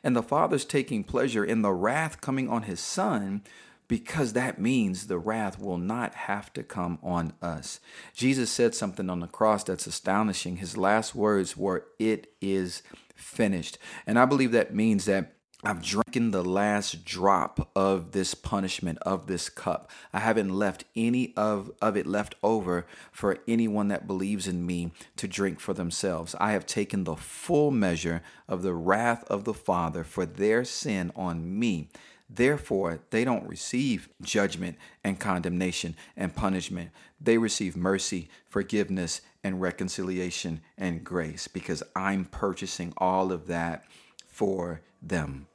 And 0.04 0.16
the 0.16 0.24
Father's 0.24 0.66
taking 0.66 1.04
pleasure 1.04 1.44
in 1.44 1.62
the 1.62 1.74
wrath 1.74 2.22
coming 2.22 2.50
on 2.50 2.64
his 2.64 2.80
Son 2.80 3.42
because 3.88 4.34
that 4.34 4.60
means 4.60 5.08
the 5.08 5.18
wrath 5.18 5.60
will 5.60 5.78
not 5.78 6.14
have 6.14 6.52
to 6.54 6.64
come 6.64 7.00
on 7.02 7.34
us. 7.42 7.80
Jesus 8.14 8.52
said 8.52 8.76
something 8.76 9.10
on 9.10 9.20
the 9.22 9.28
cross 9.28 9.64
that's 9.64 9.88
astonishing. 9.88 10.58
His 10.58 10.78
last 10.78 11.16
words 11.16 11.56
were, 11.56 11.86
It 11.98 12.34
is 12.42 12.84
finished. 13.16 13.78
And 14.06 14.20
I 14.20 14.26
believe 14.26 14.52
that 14.52 14.76
means 14.76 15.06
that 15.06 15.37
I've 15.68 15.82
drinking 15.82 16.32
the 16.32 16.46
last 16.46 17.04
drop 17.04 17.72
of 17.76 18.14
this 18.14 18.34
punishment 18.34 19.00
of 19.00 19.28
this 19.28 19.50
cup. 19.50 19.92
I 20.14 20.20
haven't 20.20 20.56
left 20.56 20.86
any 20.96 21.34
of, 21.36 21.72
of 21.82 21.98
it 21.98 22.08
left 22.08 22.36
over 22.42 22.86
for 23.12 23.40
anyone 23.50 23.90
that 23.90 24.08
believes 24.08 24.48
in 24.48 24.66
me 24.66 24.94
to 25.18 25.28
drink 25.28 25.60
for 25.60 25.74
themselves. 25.74 26.38
I 26.40 26.54
have 26.54 26.66
taken 26.66 27.04
the 27.04 27.18
full 27.18 27.72
measure 27.72 28.22
of 28.48 28.62
the 28.62 28.74
wrath 28.74 29.26
of 29.26 29.44
the 29.44 29.54
Father 29.54 30.06
for 30.06 30.26
their 30.26 30.64
sin 30.64 31.12
on 31.18 31.60
me. 31.60 31.90
Therefore, 32.30 33.02
they 33.10 33.26
don't 33.26 33.46
receive 33.46 34.08
judgment 34.22 34.78
and 35.04 35.20
condemnation 35.20 35.98
and 36.16 36.34
punishment. 36.34 36.92
They 37.20 37.38
receive 37.38 37.76
mercy, 37.76 38.30
forgiveness, 38.48 39.20
and 39.44 39.60
reconciliation 39.60 40.62
and 40.78 41.04
grace 41.04 41.50
because 41.50 41.84
I'm 41.94 42.24
purchasing 42.24 42.94
all 42.96 43.34
of 43.34 43.48
that 43.48 43.84
for 44.30 44.80
them. 45.02 45.48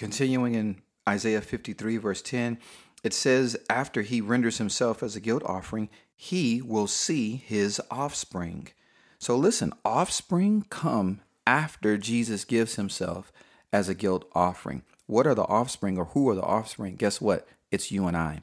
Continuing 0.00 0.54
in 0.54 0.80
Isaiah 1.06 1.42
53, 1.42 1.98
verse 1.98 2.22
10, 2.22 2.56
it 3.04 3.12
says, 3.12 3.58
After 3.68 4.00
he 4.00 4.22
renders 4.22 4.56
himself 4.56 5.02
as 5.02 5.14
a 5.14 5.20
guilt 5.20 5.42
offering, 5.44 5.90
he 6.16 6.62
will 6.62 6.86
see 6.86 7.36
his 7.36 7.82
offspring. 7.90 8.68
So 9.18 9.36
listen, 9.36 9.74
offspring 9.84 10.64
come 10.70 11.20
after 11.46 11.98
Jesus 11.98 12.46
gives 12.46 12.76
himself 12.76 13.30
as 13.74 13.90
a 13.90 13.94
guilt 13.94 14.24
offering. 14.34 14.84
What 15.04 15.26
are 15.26 15.34
the 15.34 15.42
offspring 15.42 15.98
or 15.98 16.06
who 16.06 16.30
are 16.30 16.34
the 16.34 16.40
offspring? 16.40 16.96
Guess 16.96 17.20
what? 17.20 17.46
It's 17.70 17.92
you 17.92 18.06
and 18.06 18.16
I. 18.16 18.40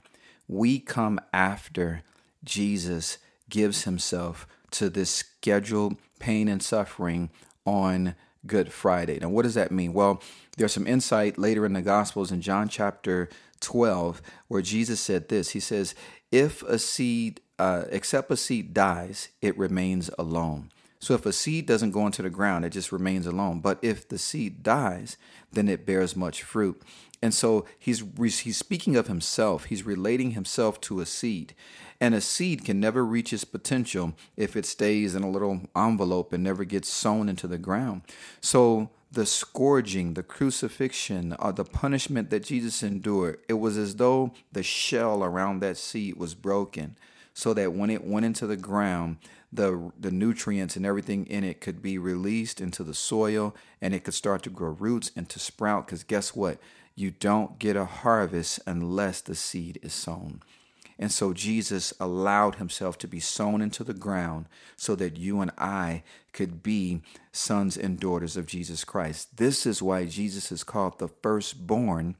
We 0.47 0.77
come 0.77 1.19
after 1.33 2.03
Jesus 2.43 3.17
gives 3.49 3.85
himself 3.85 4.45
to 4.73 4.91
this 4.91 5.09
scheduled 5.09 5.95
pain 6.19 6.49
and 6.49 6.61
suffering 6.61 7.31
on 7.65 8.13
Good 8.45 8.71
Friday. 8.71 9.17
Now, 9.19 9.29
what 9.29 9.41
does 9.41 9.55
that 9.55 9.71
mean? 9.71 9.93
Well, 9.93 10.21
there's 10.57 10.73
some 10.73 10.87
insight 10.87 11.37
later 11.37 11.65
in 11.65 11.73
the 11.73 11.81
Gospels 11.81 12.31
in 12.31 12.41
John 12.41 12.67
chapter 12.67 13.29
12 13.61 14.21
where 14.47 14.61
Jesus 14.61 14.99
said 14.99 15.29
this 15.29 15.51
He 15.51 15.59
says, 15.59 15.95
If 16.31 16.63
a 16.63 16.79
seed, 16.79 17.41
uh, 17.57 17.85
except 17.89 18.31
a 18.31 18.37
seed 18.37 18.73
dies, 18.73 19.29
it 19.41 19.57
remains 19.57 20.09
alone. 20.19 20.71
So 20.99 21.13
if 21.13 21.27
a 21.27 21.33
seed 21.33 21.67
doesn't 21.67 21.91
go 21.91 22.07
into 22.07 22.23
the 22.23 22.29
ground, 22.31 22.65
it 22.65 22.71
just 22.71 22.91
remains 22.91 23.27
alone. 23.27 23.59
But 23.59 23.77
if 23.83 24.09
the 24.09 24.17
seed 24.17 24.63
dies, 24.63 25.15
then 25.51 25.69
it 25.69 25.85
bears 25.85 26.15
much 26.15 26.41
fruit. 26.41 26.81
And 27.21 27.33
so 27.33 27.65
he's 27.77 28.03
he's 28.17 28.57
speaking 28.57 28.95
of 28.95 29.07
himself. 29.07 29.65
He's 29.65 29.85
relating 29.85 30.31
himself 30.31 30.81
to 30.81 30.99
a 30.99 31.05
seed. 31.05 31.53
And 31.99 32.13
a 32.13 32.21
seed 32.21 32.63
can 32.63 32.79
never 32.79 33.05
reach 33.05 33.33
its 33.33 33.43
potential 33.43 34.13
if 34.35 34.55
it 34.55 34.65
stays 34.65 35.15
in 35.15 35.23
a 35.23 35.29
little 35.29 35.61
envelope 35.75 36.31
and 36.33 36.43
never 36.43 36.63
gets 36.63 36.89
sown 36.89 37.27
into 37.27 37.47
the 37.47 37.57
ground. 37.57 38.01
So 38.39 38.91
the 39.11 39.25
scourging, 39.25 40.13
the 40.13 40.23
crucifixion, 40.23 41.35
or 41.39 41.53
the 41.53 41.63
punishment 41.63 42.29
that 42.29 42.43
Jesus 42.43 42.83
endured, 42.83 43.39
it 43.47 43.53
was 43.53 43.77
as 43.77 43.95
though 43.95 44.33
the 44.51 44.63
shell 44.63 45.23
around 45.23 45.59
that 45.61 45.77
seed 45.77 46.17
was 46.17 46.35
broken 46.35 46.97
so 47.33 47.53
that 47.53 47.73
when 47.73 47.89
it 47.89 48.03
went 48.03 48.25
into 48.25 48.47
the 48.47 48.57
ground, 48.57 49.17
the 49.53 49.91
the 49.97 50.11
nutrients 50.11 50.75
and 50.75 50.85
everything 50.85 51.25
in 51.27 51.43
it 51.43 51.61
could 51.61 51.81
be 51.81 51.97
released 51.97 52.59
into 52.59 52.83
the 52.83 52.93
soil 52.93 53.55
and 53.81 53.93
it 53.93 54.03
could 54.03 54.13
start 54.13 54.43
to 54.43 54.49
grow 54.49 54.71
roots 54.71 55.11
and 55.15 55.29
to 55.29 55.39
sprout 55.39 55.85
because 55.85 56.03
guess 56.03 56.35
what? 56.35 56.57
You 56.95 57.11
don't 57.11 57.59
get 57.59 57.75
a 57.75 57.85
harvest 57.85 58.59
unless 58.65 59.21
the 59.21 59.35
seed 59.35 59.79
is 59.83 59.93
sown 59.93 60.41
and 60.99 61.11
so 61.11 61.33
Jesus 61.33 61.93
allowed 61.99 62.55
himself 62.55 62.97
to 62.99 63.07
be 63.07 63.19
sown 63.19 63.61
into 63.61 63.83
the 63.83 63.93
ground 63.93 64.47
so 64.75 64.95
that 64.95 65.17
you 65.17 65.41
and 65.41 65.51
I 65.57 66.03
could 66.33 66.63
be 66.63 67.01
sons 67.31 67.77
and 67.77 67.99
daughters 67.99 68.35
of 68.35 68.47
Jesus 68.47 68.83
Christ. 68.83 69.37
This 69.37 69.65
is 69.65 69.81
why 69.81 70.05
Jesus 70.05 70.51
is 70.51 70.63
called 70.63 70.97
the 70.97 71.07
firstborn 71.07 72.15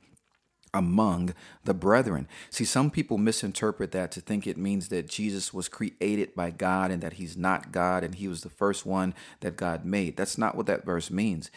among 0.74 1.34
the 1.64 1.74
brethren. 1.74 2.28
See, 2.50 2.66
some 2.66 2.92
people 2.92 3.18
misinterpret 3.18 3.92
that 3.94 4.12
to 4.12 4.22
think 4.22 4.46
it 4.46 4.58
means 4.58 4.90
that 4.90 5.10
Jesus 5.10 5.54
was 5.54 5.70
created 5.70 6.36
by 6.36 6.52
God 6.52 6.92
and 6.92 7.02
that 7.02 7.14
he's 7.14 7.36
not 7.36 7.72
God 7.72 8.04
and 8.04 8.16
he 8.16 8.28
was 8.28 8.42
the 8.42 8.50
first 8.50 8.86
one 8.86 9.16
that 9.40 9.58
God 9.58 9.86
made. 9.86 10.18
That's 10.18 10.38
not 10.38 10.56
what 10.56 10.68
that 10.68 10.86
verse 10.86 11.10
means. 11.10 11.50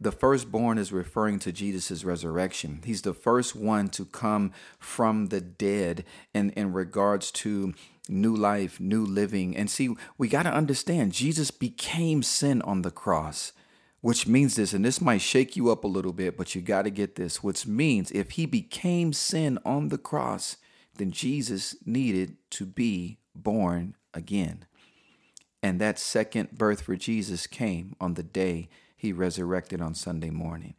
The 0.00 0.12
firstborn 0.12 0.78
is 0.78 0.92
referring 0.92 1.38
to 1.40 1.52
Jesus' 1.52 2.04
resurrection. 2.04 2.80
He's 2.84 3.02
the 3.02 3.14
first 3.14 3.54
one 3.54 3.88
to 3.90 4.04
come 4.04 4.52
from 4.78 5.26
the 5.26 5.40
dead 5.40 6.04
in, 6.34 6.50
in 6.50 6.72
regards 6.72 7.30
to 7.32 7.72
new 8.08 8.34
life, 8.34 8.80
new 8.80 9.04
living. 9.04 9.56
And 9.56 9.70
see, 9.70 9.94
we 10.18 10.28
got 10.28 10.42
to 10.42 10.52
understand 10.52 11.12
Jesus 11.12 11.50
became 11.50 12.22
sin 12.22 12.62
on 12.62 12.82
the 12.82 12.90
cross, 12.90 13.52
which 14.00 14.26
means 14.26 14.56
this, 14.56 14.72
and 14.72 14.84
this 14.84 15.00
might 15.00 15.20
shake 15.20 15.54
you 15.56 15.70
up 15.70 15.84
a 15.84 15.88
little 15.88 16.12
bit, 16.12 16.36
but 16.36 16.54
you 16.54 16.62
got 16.62 16.82
to 16.82 16.90
get 16.90 17.14
this, 17.14 17.42
which 17.42 17.66
means 17.66 18.10
if 18.10 18.32
he 18.32 18.46
became 18.46 19.12
sin 19.12 19.58
on 19.64 19.88
the 19.88 19.98
cross, 19.98 20.56
then 20.96 21.12
Jesus 21.12 21.76
needed 21.86 22.36
to 22.50 22.66
be 22.66 23.18
born 23.34 23.94
again. 24.12 24.64
And 25.62 25.80
that 25.80 25.98
second 25.98 26.58
birth 26.58 26.82
for 26.82 26.96
Jesus 26.96 27.46
came 27.46 27.94
on 28.00 28.14
the 28.14 28.24
day 28.24 28.68
he 29.02 29.12
resurrected 29.12 29.82
on 29.82 29.96
Sunday 29.96 30.30
morning. 30.30 30.74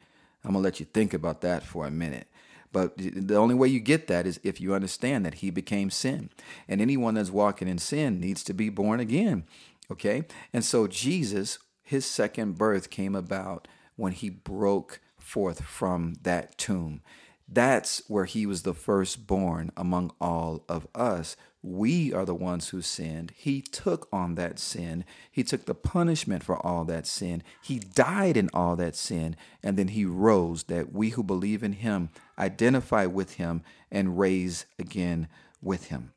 I'm 0.46 0.54
going 0.54 0.62
to 0.62 0.66
let 0.66 0.80
you 0.80 0.86
think 0.86 1.14
about 1.14 1.42
that 1.42 1.62
for 1.62 1.86
a 1.86 1.92
minute. 1.92 2.30
But 2.72 2.94
the 2.98 3.36
only 3.36 3.54
way 3.54 3.68
you 3.68 3.82
get 3.82 4.08
that 4.08 4.26
is 4.26 4.40
if 4.44 4.62
you 4.62 4.74
understand 4.74 5.26
that 5.26 5.36
he 5.36 5.50
became 5.50 5.90
sin. 5.90 6.30
And 6.70 6.80
anyone 6.80 7.16
that's 7.16 7.32
walking 7.32 7.68
in 7.68 7.80
sin 7.80 8.22
needs 8.22 8.42
to 8.46 8.54
be 8.54 8.70
born 8.70 9.02
again. 9.02 9.44
Okay? 9.92 10.24
And 10.54 10.64
so 10.64 10.88
Jesus, 10.88 11.60
his 11.84 12.06
second 12.06 12.58
birth 12.58 12.90
came 12.90 13.14
about 13.14 13.68
when 13.98 14.14
he 14.14 14.30
broke 14.30 15.02
forth 15.18 15.62
from 15.62 16.16
that 16.22 16.58
tomb. 16.58 17.02
That's 17.46 18.04
where 18.08 18.24
he 18.24 18.46
was 18.46 18.62
the 18.62 18.74
firstborn 18.74 19.70
among 19.76 20.14
all 20.22 20.64
of 20.70 20.88
us. 20.96 21.36
We 21.65 22.13
are 22.13 22.26
the 22.26 22.36
ones 22.36 22.69
who 22.69 22.82
sinned. 22.82 23.32
He 23.38 23.62
took 23.62 24.10
on 24.12 24.36
that 24.36 24.60
sin. 24.60 25.06
He 25.32 25.45
took 25.45 25.65
the 25.65 25.73
punishment 25.73 26.43
for 26.43 26.58
all 26.58 26.84
that 26.86 27.08
sin. 27.08 27.41
He 27.63 27.80
died 27.80 28.36
in 28.36 28.49
all 28.54 28.76
that 28.76 28.97
sin. 28.97 29.38
And 29.63 29.78
then 29.78 29.88
he 29.88 30.04
rose 30.04 30.63
that 30.63 30.91
we 30.91 31.12
who 31.12 31.23
believe 31.23 31.63
in 31.63 31.73
him 31.73 32.10
identify 32.38 33.06
with 33.06 33.36
him 33.36 33.63
and 33.89 34.19
raise 34.19 34.65
again 34.78 35.30
with 35.62 35.86
him. 35.86 36.12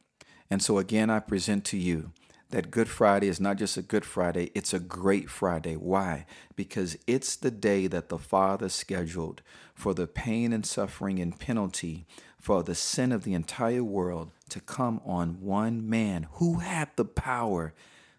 And 0.51 0.61
so, 0.61 0.79
again, 0.79 1.11
I 1.11 1.21
present 1.21 1.65
to 1.67 1.77
you 1.77 2.11
that 2.57 2.71
Good 2.71 2.89
Friday 2.89 3.29
is 3.29 3.39
not 3.39 3.59
just 3.59 3.77
a 3.77 3.83
Good 3.83 4.07
Friday, 4.07 4.51
it's 4.55 4.73
a 4.73 4.81
great 4.81 5.29
Friday. 5.29 5.75
Why? 5.77 6.25
Because 6.55 6.97
it's 7.07 7.37
the 7.37 7.51
day 7.51 7.87
that 7.87 8.09
the 8.09 8.17
Father 8.17 8.71
scheduled 8.71 9.43
for 9.75 9.93
the 9.93 10.07
pain 10.07 10.55
and 10.55 10.65
suffering 10.65 11.19
and 11.19 11.39
penalty 11.39 12.07
for 12.41 12.63
the 12.63 12.75
sin 12.75 13.13
of 13.13 13.25
the 13.25 13.35
entire 13.35 13.85
world 13.85 14.31
to 14.49 14.61
come 14.61 15.03
on 15.05 15.43
one 15.43 15.87
man 15.87 16.29
who 16.33 16.61
had 16.61 16.89
the 16.97 17.05
power 17.05 17.75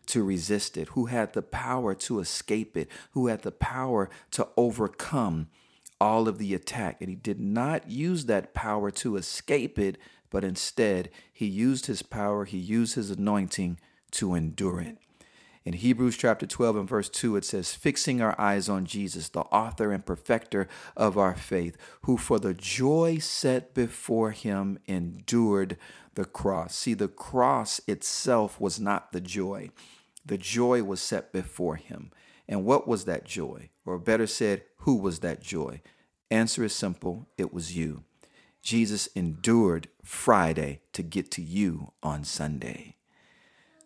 to 0.06 0.23
resist 0.23 0.78
it, 0.78 0.89
who 0.89 1.08
had 1.08 1.34
the 1.34 1.41
power 1.41 1.95
to 1.95 2.19
escape 2.19 2.78
it, 2.78 2.89
who 3.13 3.26
had 3.26 3.41
the 3.41 3.52
power 3.52 4.08
to 4.30 4.47
overcome 4.56 5.47
all 6.00 6.28
of 6.28 6.38
the 6.38 6.54
attack. 6.54 6.97
And 7.02 7.10
he 7.10 7.15
did 7.15 7.39
not 7.39 7.89
use 7.89 8.26
that 8.26 8.54
power 8.54 8.91
to 8.91 9.15
escape 9.15 9.80
it, 9.80 9.97
but 10.30 10.43
instead 10.43 11.10
he 11.34 11.47
used 11.47 11.88
his 11.88 12.04
power, 12.04 12.45
he 12.45 12.60
used 12.60 12.93
his 12.93 13.10
anointing 13.10 13.80
to 14.11 14.33
endure 14.33 14.81
it. 14.81 14.97
In 15.65 15.73
Hebrews 15.73 16.15
chapter 16.15 16.45
12 16.45 16.77
and 16.77 16.87
verse 16.87 17.09
2, 17.09 17.35
it 17.35 17.43
says, 17.43 17.73
Fixing 17.73 18.21
our 18.21 18.39
eyes 18.39 18.69
on 18.69 18.85
Jesus, 18.85 19.27
the 19.27 19.41
author 19.41 19.91
and 19.91 20.05
perfecter 20.05 20.69
of 20.95 21.17
our 21.17 21.35
faith, 21.35 21.75
who 22.03 22.15
for 22.15 22.39
the 22.39 22.53
joy 22.53 23.17
set 23.17 23.73
before 23.73 24.31
him 24.31 24.79
endured 24.87 25.77
the 26.15 26.23
cross. 26.23 26.73
See, 26.73 26.93
the 26.93 27.09
cross 27.09 27.81
itself 27.85 28.61
was 28.61 28.79
not 28.79 29.11
the 29.11 29.19
joy, 29.19 29.71
the 30.25 30.37
joy 30.37 30.83
was 30.83 31.01
set 31.01 31.33
before 31.33 31.75
him. 31.75 32.11
And 32.47 32.63
what 32.63 32.87
was 32.87 33.05
that 33.05 33.25
joy? 33.25 33.69
Or 33.85 33.99
better 33.99 34.27
said, 34.27 34.63
who 34.79 34.95
was 34.95 35.19
that 35.19 35.41
joy? 35.41 35.81
Answer 36.31 36.63
is 36.63 36.73
simple 36.73 37.27
it 37.37 37.53
was 37.53 37.75
you. 37.75 38.03
Jesus 38.61 39.07
endured 39.15 39.87
Friday 40.03 40.81
to 40.93 41.03
get 41.03 41.31
to 41.31 41.41
you 41.41 41.91
on 42.03 42.23
Sunday. 42.23 42.96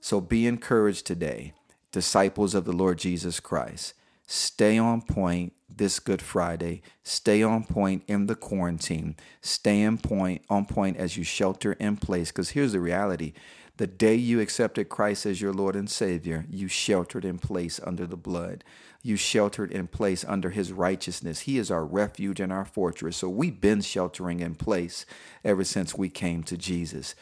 So 0.02 0.20
be 0.20 0.48
encouraged 0.48 1.06
today, 1.06 1.54
disciples 1.92 2.56
of 2.56 2.66
the 2.66 2.74
Lord 2.74 2.98
Jesus 2.98 3.40
Christ. 3.40 3.94
Stay 4.26 4.78
on 4.78 5.02
point 5.02 5.54
this 5.70 6.00
Good 6.00 6.22
Friday. 6.22 6.82
Stay 7.04 7.44
on 7.44 7.64
point 7.64 8.04
in 8.08 8.26
the 8.26 8.36
quarantine. 8.36 9.16
Stay 9.42 9.86
on 9.86 10.00
point 10.00 10.42
on 10.50 10.66
point 10.66 10.98
as 10.98 11.18
you 11.18 11.24
shelter 11.24 11.74
in 11.74 11.98
place. 11.98 12.32
Because 12.32 12.50
here's 12.50 12.72
the 12.72 12.80
reality: 12.80 13.34
the 13.78 13.88
day 13.88 14.16
you 14.16 14.40
accepted 14.40 14.90
Christ 14.90 15.26
as 15.26 15.40
your 15.40 15.54
Lord 15.54 15.76
and 15.76 15.90
Savior, 15.90 16.46
you 16.50 16.68
sheltered 16.68 17.24
in 17.24 17.38
place 17.38 17.80
under 17.84 18.08
the 18.08 18.18
blood. 18.18 18.64
You 19.04 19.18
sheltered 19.18 19.72
in 19.72 19.88
place 19.88 20.26
under 20.28 20.50
His 20.50 20.72
righteousness. 20.72 21.42
He 21.42 21.58
is 21.58 21.70
our 21.70 21.86
refuge 21.86 22.40
and 22.40 22.52
our 22.52 22.66
fortress. 22.66 23.18
So 23.18 23.30
we've 23.30 23.62
been 23.62 23.82
sheltering 23.82 24.40
in 24.40 24.56
place 24.56 25.06
ever 25.44 25.64
since 25.64 25.96
we 25.96 26.10
came 26.10 26.44
to 26.44 26.58
Jesus. 26.58 27.16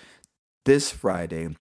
This 0.66 0.92
Friday, 0.92 1.56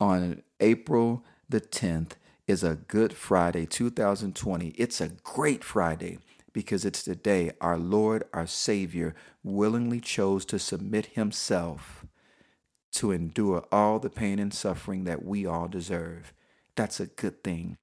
on 0.00 0.42
April 0.60 1.24
the 1.48 1.60
10th 1.60 2.12
is 2.46 2.62
a 2.62 2.76
Good 2.76 3.12
Friday 3.12 3.66
2020. 3.66 4.68
It's 4.76 5.00
a 5.00 5.08
great 5.08 5.64
Friday 5.64 6.18
because 6.52 6.84
it's 6.84 7.02
the 7.02 7.14
day 7.14 7.52
our 7.60 7.78
Lord, 7.78 8.24
our 8.32 8.46
Savior, 8.46 9.14
willingly 9.42 10.00
chose 10.00 10.44
to 10.46 10.58
submit 10.58 11.06
himself 11.06 12.04
to 12.92 13.12
endure 13.12 13.64
all 13.72 13.98
the 13.98 14.10
pain 14.10 14.38
and 14.38 14.52
suffering 14.52 15.04
that 15.04 15.24
we 15.24 15.46
all 15.46 15.68
deserve. 15.68 16.32
That's 16.76 17.00
a 17.00 17.06
good 17.06 17.42
thing. 17.42 17.76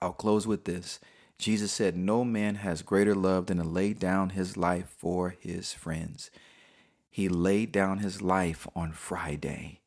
I'll 0.00 0.12
close 0.12 0.46
with 0.46 0.64
this. 0.64 1.00
Jesus 1.38 1.72
said, 1.72 1.96
No 1.96 2.24
man 2.24 2.56
has 2.56 2.82
greater 2.82 3.14
love 3.14 3.46
than 3.46 3.58
to 3.58 3.64
lay 3.64 3.92
down 3.92 4.30
his 4.30 4.56
life 4.56 4.94
for 4.96 5.34
his 5.40 5.72
friends. 5.72 6.30
He 7.10 7.28
laid 7.28 7.72
down 7.72 7.98
his 7.98 8.20
life 8.20 8.66
on 8.76 8.92
Friday. 8.92 9.80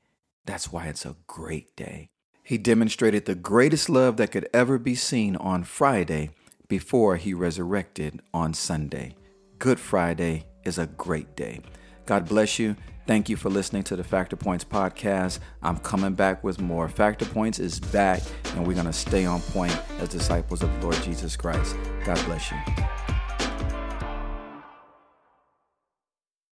That's 0.46 0.72
why 0.72 0.86
it's 0.88 1.06
a 1.06 1.16
great 1.28 1.76
day. 1.76 2.10
He 2.44 2.58
demonstrated 2.58 3.26
the 3.26 3.36
greatest 3.36 3.90
love 3.90 4.18
that 4.18 4.32
could 4.32 4.50
ever 4.54 4.78
be 4.78 4.96
seen 4.96 5.36
on 5.36 5.64
Friday 5.64 6.32
before 6.68 7.18
he 7.18 7.34
resurrected 7.34 8.22
on 8.34 8.54
Sunday. 8.54 9.16
Good 9.60 9.80
Friday 9.80 10.46
is 10.64 10.78
a 10.78 10.88
great 10.88 11.36
day. 11.36 11.62
God 12.06 12.28
bless 12.28 12.60
you. 12.60 12.76
Thank 13.08 13.30
you 13.30 13.36
for 13.36 13.50
listening 13.50 13.84
to 13.84 13.96
the 13.96 14.04
Factor 14.04 14.36
Points 14.36 14.64
podcast. 14.64 15.40
I'm 15.62 15.78
coming 15.78 16.14
back 16.14 16.44
with 16.44 16.62
more. 16.62 16.88
Factor 16.88 17.26
Points 17.26 17.60
is 17.60 17.80
back, 17.80 18.22
and 18.56 18.66
we're 18.66 18.74
going 18.74 18.86
to 18.86 18.94
stay 18.94 19.26
on 19.26 19.42
point 19.42 19.78
as 20.00 20.10
disciples 20.10 20.64
of 20.64 20.84
Lord 20.84 20.96
Jesus 21.04 21.36
Christ. 21.36 21.76
God 22.06 22.24
bless 22.26 22.52
you. 22.52 22.58